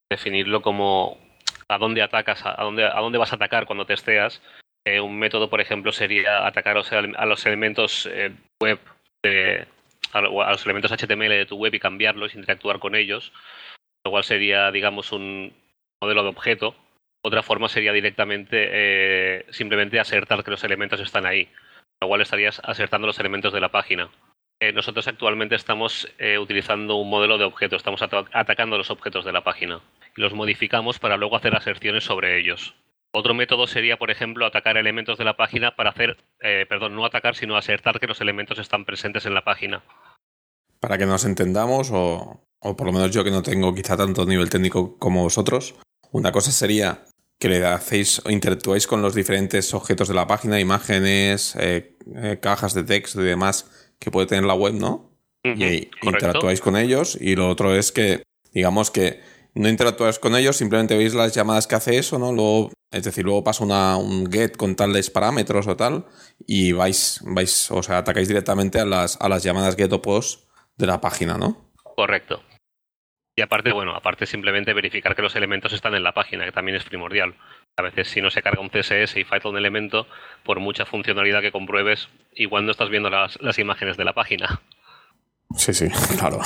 [0.09, 1.17] Definirlo como
[1.67, 4.41] a dónde atacas, a dónde, a dónde vas a atacar cuando testeas.
[4.85, 8.09] Eh, un método, por ejemplo, sería atacar a los elementos
[8.61, 8.79] web,
[9.23, 9.65] de-
[10.13, 13.31] a, lo- a los elementos HTML de tu web y cambiarlos, interactuar con ellos.
[14.05, 15.53] Lo cual sería, digamos, un
[16.01, 16.75] modelo de objeto.
[17.23, 21.49] Otra forma sería directamente eh, simplemente acertar que los elementos están ahí.
[22.01, 24.09] Lo cual estarías acertando los elementos de la página.
[24.59, 29.25] Eh, nosotros actualmente estamos eh, utilizando un modelo de objeto, estamos ata- atacando los objetos
[29.25, 29.81] de la página
[30.15, 32.73] y los modificamos para luego hacer aserciones sobre ellos.
[33.13, 37.35] Otro método sería, por ejemplo, atacar elementos de la página para hacer, perdón, no atacar,
[37.35, 39.83] sino asertar que los elementos están presentes en la página.
[40.83, 44.25] Para que nos entendamos, o, o por lo menos yo que no tengo quizá tanto
[44.25, 45.75] nivel técnico como vosotros,
[46.11, 47.05] una cosa sería
[47.39, 52.37] que le hacéis o interactuáis con los diferentes objetos de la página, imágenes, eh, eh,
[52.41, 53.65] cajas de texto y demás
[53.97, 55.09] que puede tener la web, ¿no?
[55.45, 56.09] Y correcto.
[56.09, 57.17] interactuáis con ellos.
[57.19, 59.21] Y lo otro es que digamos que
[59.53, 62.33] no interactúas con ellos, simplemente veis las llamadas que hace eso, ¿no?
[62.33, 66.07] Luego, es decir, luego pasa una, un get con tales parámetros o tal,
[66.45, 70.42] y vais, vais, o sea, atacáis directamente a las, a las llamadas get o post
[70.77, 71.71] de la página, ¿no?
[71.95, 72.43] Correcto.
[73.35, 76.77] Y aparte, bueno, aparte simplemente verificar que los elementos están en la página, que también
[76.77, 77.35] es primordial.
[77.75, 80.05] A veces si no se carga un CSS y falta un elemento,
[80.43, 84.61] por mucha funcionalidad que compruebes, igual no estás viendo las, las imágenes de la página.
[85.55, 85.87] Sí, sí,
[86.19, 86.41] claro.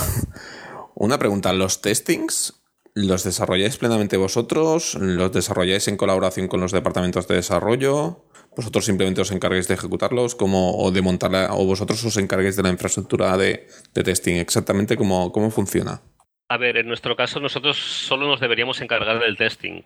[0.95, 2.63] Una pregunta, ¿los testings
[2.93, 4.95] los desarrolláis plenamente vosotros?
[4.95, 8.23] ¿Los desarrolláis en colaboración con los departamentos de desarrollo?
[8.57, 12.63] ¿Vosotros simplemente os encarguéis de ejecutarlos como, o de montarla, o vosotros os encarguéis de
[12.63, 14.41] la infraestructura de, testing?
[14.41, 16.01] ¿Exactamente cómo, cómo funciona?
[16.49, 19.83] A ver, en nuestro caso nosotros solo nos deberíamos encargar del testing.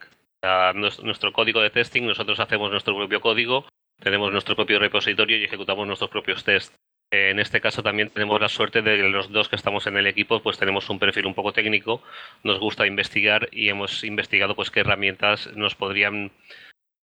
[1.04, 3.68] Nuestro código de testing, nosotros hacemos nuestro propio código,
[4.00, 6.74] tenemos nuestro propio repositorio y ejecutamos nuestros propios tests.
[7.12, 10.08] En este caso también tenemos la suerte de que los dos que estamos en el
[10.08, 12.02] equipo pues tenemos un perfil un poco técnico,
[12.44, 16.32] nos gusta investigar y hemos investigado pues qué herramientas nos podrían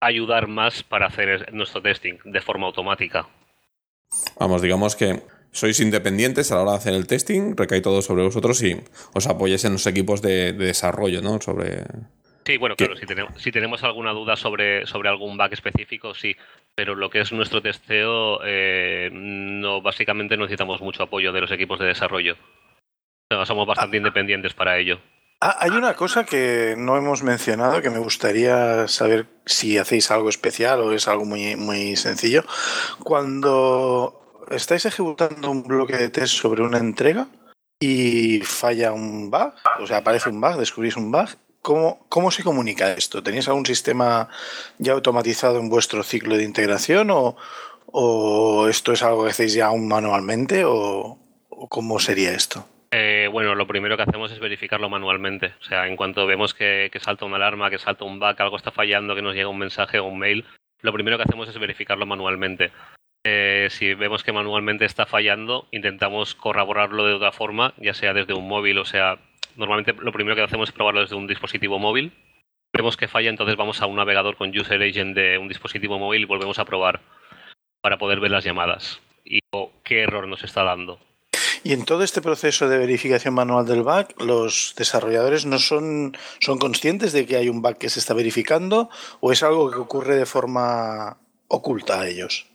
[0.01, 3.29] ayudar más para hacer nuestro testing de forma automática.
[4.39, 8.23] Vamos, digamos que sois independientes a la hora de hacer el testing, recae todo sobre
[8.23, 8.77] vosotros y
[9.15, 11.41] os apoyáis en los equipos de, de desarrollo, ¿no?
[11.41, 11.85] Sobre.
[12.45, 12.87] Sí, bueno, ¿Qué?
[12.87, 16.35] claro, si tenemos, si tenemos alguna duda sobre, sobre algún bug específico, sí,
[16.75, 21.51] pero lo que es nuestro testeo, eh, no, básicamente no necesitamos mucho apoyo de los
[21.51, 22.37] equipos de desarrollo.
[23.31, 24.99] O sea, somos bastante independientes para ello.
[25.41, 30.29] Ah, hay una cosa que no hemos mencionado que me gustaría saber si hacéis algo
[30.31, 32.43] especial o es algo muy, muy sencillo.
[33.05, 37.29] Cuando estáis ejecutando un bloque de test sobre una entrega
[37.79, 41.29] y falla un bug, o sea, aparece un bug, descubrís un bug,
[41.63, 43.23] ¿cómo, cómo se comunica esto?
[43.23, 44.29] ¿Tenéis algún sistema
[44.79, 47.37] ya automatizado en vuestro ciclo de integración o,
[47.87, 51.17] o esto es algo que hacéis ya aún manualmente o,
[51.49, 52.67] o cómo sería esto?
[53.29, 55.55] Bueno, lo primero que hacemos es verificarlo manualmente.
[55.61, 58.57] O sea, en cuanto vemos que, que salta una alarma, que salta un bug, algo
[58.57, 60.45] está fallando, que nos llega un mensaje o un mail,
[60.81, 62.71] lo primero que hacemos es verificarlo manualmente.
[63.25, 68.35] Eh, si vemos que manualmente está fallando, intentamos corroborarlo de otra forma, ya sea desde
[68.35, 69.19] un móvil, o sea,
[69.57, 72.13] normalmente lo primero que hacemos es probarlo desde un dispositivo móvil.
[72.73, 76.23] Vemos que falla, entonces vamos a un navegador con user agent de un dispositivo móvil
[76.23, 77.01] y volvemos a probar
[77.81, 81.01] para poder ver las llamadas y o qué error nos está dando.
[81.65, 86.59] Y en todo este proceso de verificación manual del bug, los desarrolladores no son, son
[86.59, 88.91] conscientes de que hay un bug que se está verificando
[89.21, 92.47] o es algo que ocurre de forma oculta a ellos.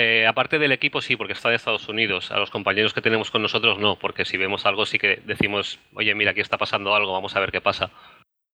[0.00, 2.30] Eh, aparte del equipo, sí, porque está de Estados Unidos.
[2.30, 5.80] A los compañeros que tenemos con nosotros, no, porque si vemos algo, sí que decimos,
[5.92, 7.90] oye, mira, aquí está pasando algo, vamos a ver qué pasa.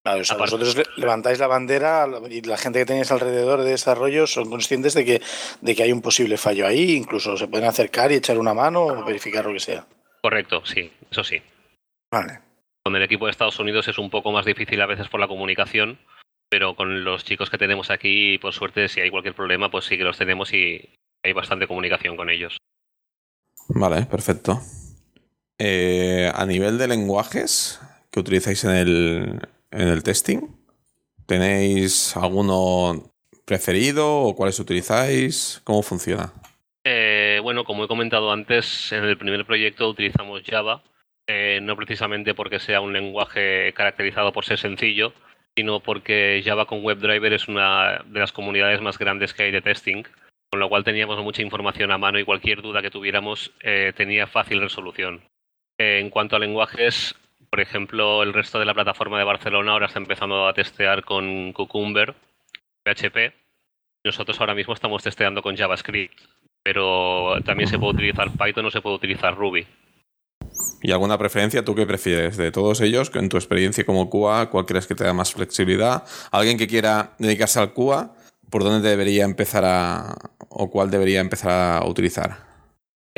[0.05, 3.63] Claro, o sea, Aparte- vosotros le- levantáis la bandera y la gente que tenéis alrededor
[3.63, 5.21] de desarrollo son conscientes de que,
[5.61, 8.83] de que hay un posible fallo ahí, incluso se pueden acercar y echar una mano
[8.83, 9.87] o verificar lo que sea.
[10.21, 11.41] Correcto, sí, eso sí.
[12.11, 12.39] Vale.
[12.83, 15.27] Con el equipo de Estados Unidos es un poco más difícil a veces por la
[15.27, 15.97] comunicación,
[16.51, 19.97] pero con los chicos que tenemos aquí, por suerte, si hay cualquier problema, pues sí
[19.97, 20.87] que los tenemos y
[21.23, 22.57] hay bastante comunicación con ellos.
[23.69, 24.61] Vale, perfecto.
[25.57, 27.79] Eh, a nivel de lenguajes
[28.11, 29.39] que utilizáis en el,
[29.71, 30.39] en el testing,
[31.25, 33.11] ¿tenéis alguno
[33.45, 35.61] preferido o cuáles utilizáis?
[35.63, 36.33] ¿Cómo funciona?
[36.83, 40.83] Eh, bueno, como he comentado antes, en el primer proyecto utilizamos Java,
[41.27, 45.13] eh, no precisamente porque sea un lenguaje caracterizado por ser sencillo,
[45.55, 49.61] sino porque Java con WebDriver es una de las comunidades más grandes que hay de
[49.61, 50.03] testing,
[50.51, 54.27] con lo cual teníamos mucha información a mano y cualquier duda que tuviéramos eh, tenía
[54.27, 55.21] fácil resolución.
[55.77, 57.15] En cuanto a lenguajes,
[57.55, 61.53] por ejemplo, el resto de la plataforma de Barcelona ahora está empezando a testear con
[61.53, 62.13] Cucumber,
[62.83, 63.33] PHP.
[64.03, 66.19] Nosotros ahora mismo estamos testeando con JavaScript
[66.61, 69.65] pero también se puede utilizar Python o se puede utilizar Ruby.
[70.81, 71.63] ¿Y alguna preferencia?
[71.63, 72.35] ¿Tú qué prefieres?
[72.35, 76.03] De todos ellos, en tu experiencia como QA, ¿cuál crees que te da más flexibilidad?
[76.31, 78.15] Alguien que quiera dedicarse al QA,
[78.49, 80.15] ¿por dónde debería empezar a.
[80.49, 82.35] o cuál debería empezar a utilizar?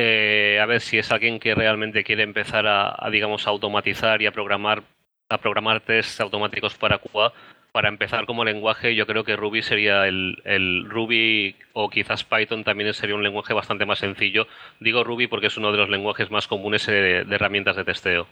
[0.00, 4.32] Eh, a ver si es alguien que realmente quiere empezar a, digamos, automatizar y a
[4.32, 4.82] programar,
[5.28, 7.32] a programar tests automáticos para QA.
[7.72, 12.64] Para empezar como lenguaje, yo creo que Ruby sería el, el Ruby o quizás Python
[12.64, 14.46] también sería un lenguaje bastante más sencillo.
[14.80, 18.26] Digo Ruby porque es uno de los lenguajes más comunes de, de herramientas de testeo.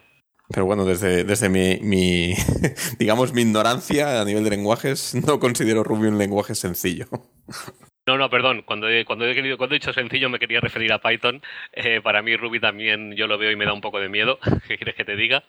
[0.48, 2.34] Pero bueno, desde, desde mi, mi,
[2.98, 7.06] digamos, mi ignorancia a nivel de lenguajes, no considero Ruby un lenguaje sencillo.
[8.06, 8.62] No, no, perdón.
[8.62, 11.42] Cuando he, cuando he, querido, cuando he dicho sencillo me quería referir a Python.
[11.72, 14.38] Eh, para mí Ruby también yo lo veo y me da un poco de miedo.
[14.68, 15.44] ¿Qué quieres que te diga?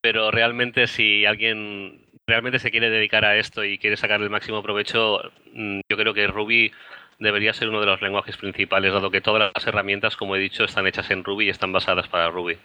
[0.00, 4.62] Pero realmente si alguien realmente se quiere dedicar a esto y quiere sacar el máximo
[4.62, 5.20] provecho,
[5.52, 6.72] mm, yo creo que Ruby
[7.18, 10.64] debería ser uno de los lenguajes principales, dado que todas las herramientas, como he dicho,
[10.64, 12.58] están hechas en Ruby y están basadas para Ruby.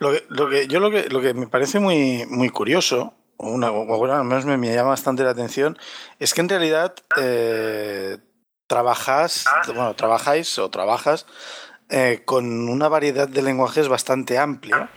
[0.00, 3.68] Lo que, lo que, yo lo que, lo que me parece muy, muy curioso, una,
[3.68, 5.78] al menos me, me llama bastante la atención,
[6.18, 8.18] es que en realidad eh,
[8.70, 11.26] trabajas, bueno, trabajáis o trabajas
[11.88, 14.88] eh, con una variedad de lenguajes bastante amplia.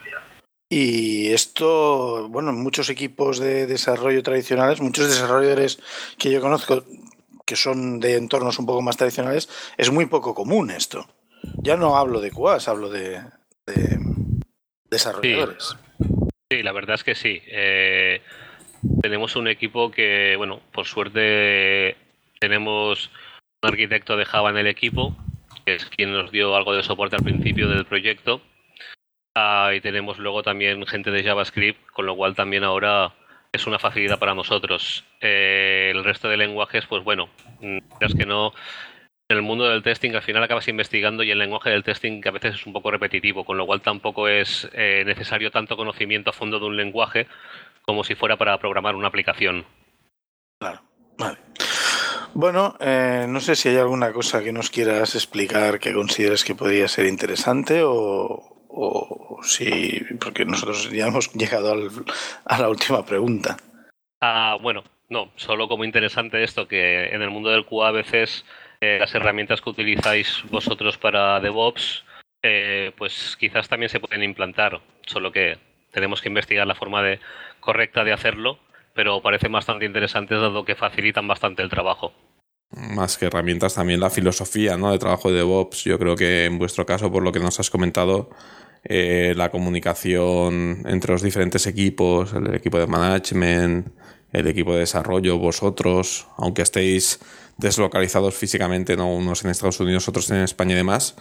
[0.70, 5.80] Y esto, bueno, en muchos equipos de desarrollo tradicionales, muchos desarrolladores
[6.20, 6.84] que yo conozco
[7.48, 11.08] que son de entornos un poco más tradicionales, es muy poco común esto.
[11.64, 13.24] Ya no hablo de QAs, hablo de,
[13.66, 14.00] de
[14.88, 15.76] desarrolladores.
[16.52, 17.42] Sí, la verdad es que sí.
[17.48, 18.22] Eh,
[19.02, 21.98] tenemos un equipo que, bueno, por suerte
[22.40, 23.10] tenemos
[23.68, 25.16] arquitecto de Java en el equipo,
[25.66, 28.42] que es quien nos dio algo de soporte al principio del proyecto.
[29.36, 33.14] Ah, y tenemos luego también gente de JavaScript, con lo cual también ahora
[33.52, 35.06] es una facilidad para nosotros.
[35.22, 37.30] Eh, el resto de lenguajes, pues bueno,
[37.62, 38.54] mm, es que no.
[39.30, 42.30] En el mundo del testing al final acabas investigando y el lenguaje del testing que
[42.30, 46.30] a veces es un poco repetitivo, con lo cual tampoco es eh, necesario tanto conocimiento
[46.30, 47.28] a fondo de un lenguaje
[47.84, 49.66] como si fuera para programar una aplicación.
[50.60, 50.82] Claro,
[51.18, 51.38] vale.
[52.36, 56.56] Bueno, eh, no sé si hay alguna cosa que nos quieras explicar que consideres que
[56.56, 61.90] podría ser interesante o, o si, porque nosotros ya hemos llegado al,
[62.46, 63.58] a la última pregunta.
[64.20, 68.46] Ah, bueno, no, solo como interesante esto, que en el mundo del QA a veces
[68.82, 72.04] eh, las herramientas que utilizáis vosotros para DevOps,
[72.42, 75.58] eh, pues quizás también se pueden implantar, solo que
[75.92, 77.20] tenemos que investigar la forma de,
[77.60, 78.60] correcta de hacerlo,
[78.94, 82.14] pero parecen bastante interesantes dado que facilitan bastante el trabajo.
[82.72, 84.92] Más que herramientas, también la filosofía ¿no?
[84.92, 85.84] de trabajo de DevOps.
[85.84, 88.30] Yo creo que en vuestro caso, por lo que nos has comentado,
[88.84, 93.90] eh, la comunicación entre los diferentes equipos, el equipo de management,
[94.32, 97.20] el equipo de desarrollo, vosotros, aunque estéis
[97.58, 99.14] deslocalizados físicamente, ¿no?
[99.14, 101.16] unos en Estados Unidos, otros en España y demás,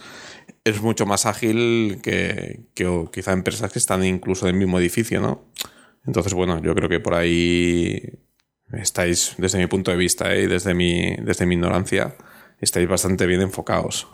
[0.63, 5.21] es mucho más ágil que, que quizá empresas que están incluso en el mismo edificio,
[5.21, 5.45] ¿no?
[6.05, 8.01] Entonces, bueno, yo creo que por ahí
[8.73, 10.43] estáis, desde mi punto de vista ¿eh?
[10.43, 12.15] y desde mi, desde mi ignorancia,
[12.59, 14.07] estáis bastante bien enfocados.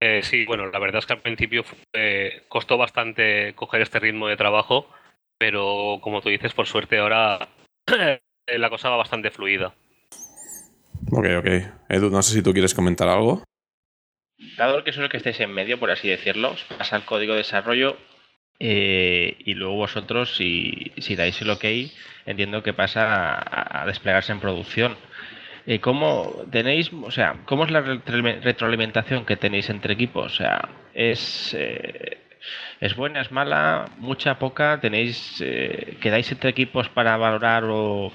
[0.00, 4.28] Eh, sí, bueno, la verdad es que al principio eh, costó bastante coger este ritmo
[4.28, 4.88] de trabajo,
[5.38, 7.48] pero como tú dices, por suerte ahora
[8.46, 9.74] la cosa va bastante fluida.
[11.10, 11.48] Ok, ok.
[11.88, 13.44] Edu, no sé si tú quieres comentar algo.
[14.58, 17.32] Dado que sois el que estáis en medio, por así decirlo, os pasa el código
[17.32, 17.96] de desarrollo
[18.66, 21.64] eh, y luego vosotros, si, si, dais el ok,
[22.24, 24.96] entiendo que pasa a, desplegarse en producción.
[25.66, 30.32] Eh, ¿Cómo tenéis, o sea, cómo es la retroalimentación que tenéis entre equipos?
[30.32, 32.16] O sea, es, eh,
[32.80, 34.80] es buena, es mala, mucha, poca.
[34.80, 35.44] Tenéis,
[36.00, 38.12] quedáis entre equipos para valorar o,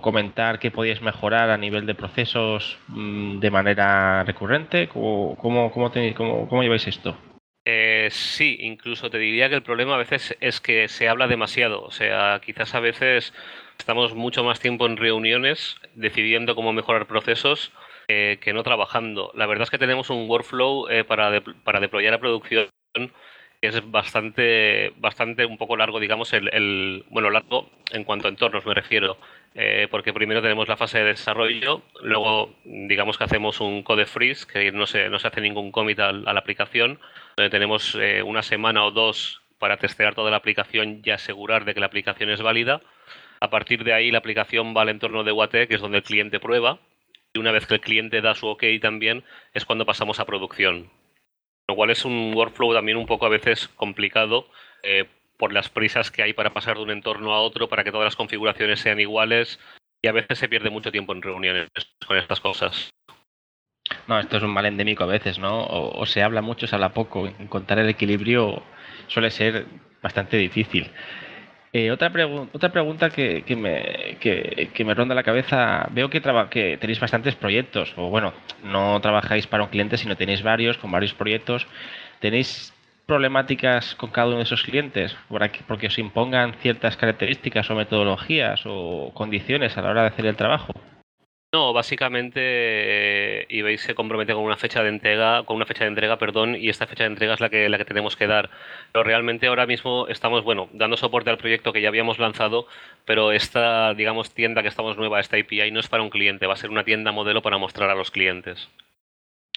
[0.00, 4.88] comentar qué podéis mejorar a nivel de procesos mmm, de manera recurrente.
[4.88, 7.33] ¿Cómo, cómo, cómo, tenéis, cómo, cómo lleváis esto?
[7.66, 11.82] Eh, sí, incluso te diría que el problema a veces es que se habla demasiado.
[11.82, 13.32] O sea, quizás a veces
[13.78, 17.72] estamos mucho más tiempo en reuniones decidiendo cómo mejorar procesos
[18.08, 19.32] eh, que no trabajando.
[19.34, 22.68] La verdad es que tenemos un workflow eh, para, de, para deployar a producción
[23.64, 28.66] que es bastante, bastante un poco largo, digamos, el, bueno, largo en cuanto a entornos
[28.66, 29.16] me refiero.
[29.54, 34.46] Eh, porque primero tenemos la fase de desarrollo, luego digamos que hacemos un code freeze,
[34.46, 37.00] que no se, no se hace ningún commit a, a la aplicación,
[37.38, 41.72] donde tenemos eh, una semana o dos para testear toda la aplicación y asegurar de
[41.72, 42.82] que la aplicación es válida.
[43.40, 46.04] A partir de ahí la aplicación va al entorno de UAT, que es donde el
[46.04, 46.80] cliente prueba,
[47.32, 50.90] y una vez que el cliente da su OK también es cuando pasamos a producción.
[51.68, 54.48] Lo cual es un workflow también un poco a veces complicado
[54.82, 55.06] eh,
[55.38, 58.04] por las prisas que hay para pasar de un entorno a otro, para que todas
[58.04, 59.58] las configuraciones sean iguales
[60.02, 61.68] y a veces se pierde mucho tiempo en reuniones
[62.06, 62.90] con estas cosas.
[64.06, 65.62] No, esto es un mal endémico a veces, ¿no?
[65.64, 67.26] O, o se habla mucho, se habla poco.
[67.26, 68.62] Encontrar el equilibrio
[69.08, 69.66] suele ser
[70.02, 70.90] bastante difícil.
[71.76, 76.22] Eh, otra, pregu otra, pregunta que, que, me, que, me, ronda la cabeza, veo que,
[76.48, 80.92] que, tenéis bastantes proyectos, o bueno, no trabajáis para un cliente, sino tenéis varios, con
[80.92, 81.66] varios proyectos.
[82.20, 82.72] ¿Tenéis
[83.06, 85.16] problemáticas con cada uno de esos clientes?
[85.66, 90.36] Porque os impongan ciertas características o metodologías o condiciones a la hora de hacer el
[90.36, 90.74] trabajo.
[91.54, 95.90] No, básicamente eh, eBay se compromete con una fecha de entrega, con una fecha de
[95.90, 98.50] entrega, perdón, y esta fecha de entrega es la que la que tenemos que dar.
[98.90, 102.66] Pero realmente ahora mismo estamos, bueno, dando soporte al proyecto que ya habíamos lanzado,
[103.04, 106.54] pero esta, digamos, tienda que estamos nueva, esta API, no es para un cliente, va
[106.54, 108.68] a ser una tienda modelo para mostrar a los clientes.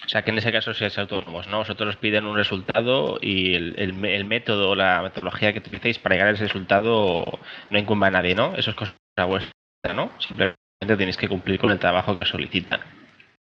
[0.06, 1.58] O sea, que en ese caso seáis autónomos, ¿no?
[1.58, 6.44] Vosotros piden un resultado y el, método, la metodología que utilicéis para llegar a ese
[6.44, 7.24] resultado
[7.70, 8.54] no incumbe a nadie, ¿no?
[8.54, 8.94] Eso es cosa
[9.26, 9.52] vuestra,
[9.96, 10.12] ¿no?
[10.20, 12.80] Simplemente tenéis que cumplir con el trabajo que solicitan.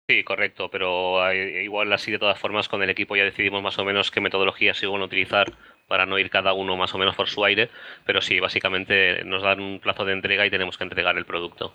[0.10, 3.86] Sí, correcto, pero igual así de todas formas con el equipo ya decidimos más o
[3.86, 5.54] menos qué metodología se a utilizar
[5.88, 7.70] para no ir cada uno más o menos por su aire,
[8.06, 11.74] pero sí, básicamente nos dan un plazo de entrega y tenemos que entregar el producto.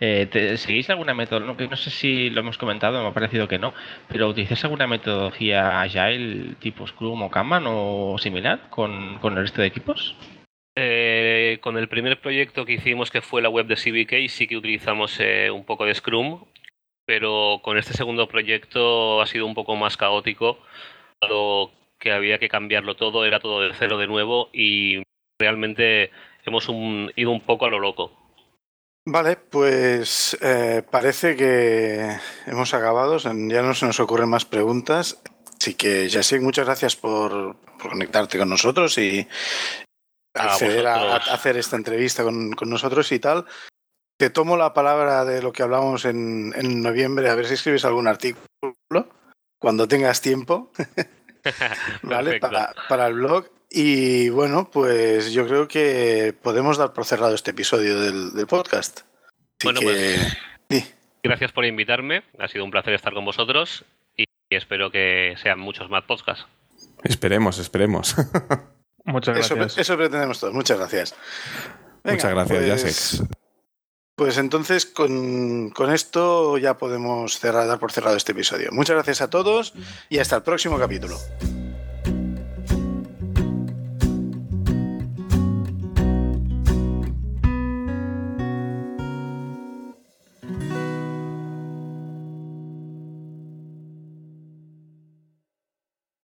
[0.00, 1.66] Eh, ¿te- ¿Seguís alguna metodología?
[1.68, 3.74] No sé si lo hemos comentado, me ha parecido que no,
[4.08, 9.60] pero ¿utilizáis alguna metodología agile tipo Scrum o Kanban o similar con, con el resto
[9.60, 10.14] de equipos?
[10.76, 14.56] Eh, con el primer proyecto que hicimos, que fue la web de CBK, sí que
[14.56, 16.44] utilizamos eh, un poco de Scrum,
[17.06, 20.58] pero con este segundo proyecto ha sido un poco más caótico,
[21.20, 25.02] dado que había que cambiarlo todo, era todo de cero de nuevo y
[25.38, 26.10] realmente
[26.44, 26.68] hemos
[27.16, 28.12] ido un poco a lo loco.
[29.06, 32.16] Vale, pues eh, parece que
[32.46, 35.22] hemos acabado, ya no se nos ocurren más preguntas.
[35.58, 39.26] Así que, Jacek, muchas gracias por, conectarte con nosotros y
[40.34, 41.28] acceder a, vosotros.
[41.28, 43.44] a hacer esta entrevista con, con nosotros y tal.
[44.16, 47.84] Te tomo la palabra de lo que hablamos en, en noviembre, a ver si escribes
[47.84, 48.38] algún artículo
[49.58, 50.70] cuando tengas tiempo,
[52.02, 52.38] ¿vale?
[52.38, 53.46] Para, para el blog.
[53.70, 59.00] Y bueno, pues yo creo que podemos dar por cerrado este episodio del, del podcast.
[59.00, 60.36] Así Bueno, que, pues-
[60.70, 60.94] sí.
[61.24, 63.84] Gracias por invitarme, ha sido un placer estar con vosotros
[64.16, 66.46] y espero que sean muchos más podcasts.
[67.02, 68.14] Esperemos, esperemos.
[69.04, 69.78] Muchas eso, gracias.
[69.78, 70.54] eso pretendemos todos.
[70.54, 71.14] Muchas gracias.
[72.02, 73.28] Venga, Muchas gracias, pues, Jacek.
[74.16, 78.70] Pues entonces con, con esto ya podemos cerrar, dar por cerrado este episodio.
[78.70, 79.74] Muchas gracias a todos
[80.08, 81.18] y hasta el próximo capítulo.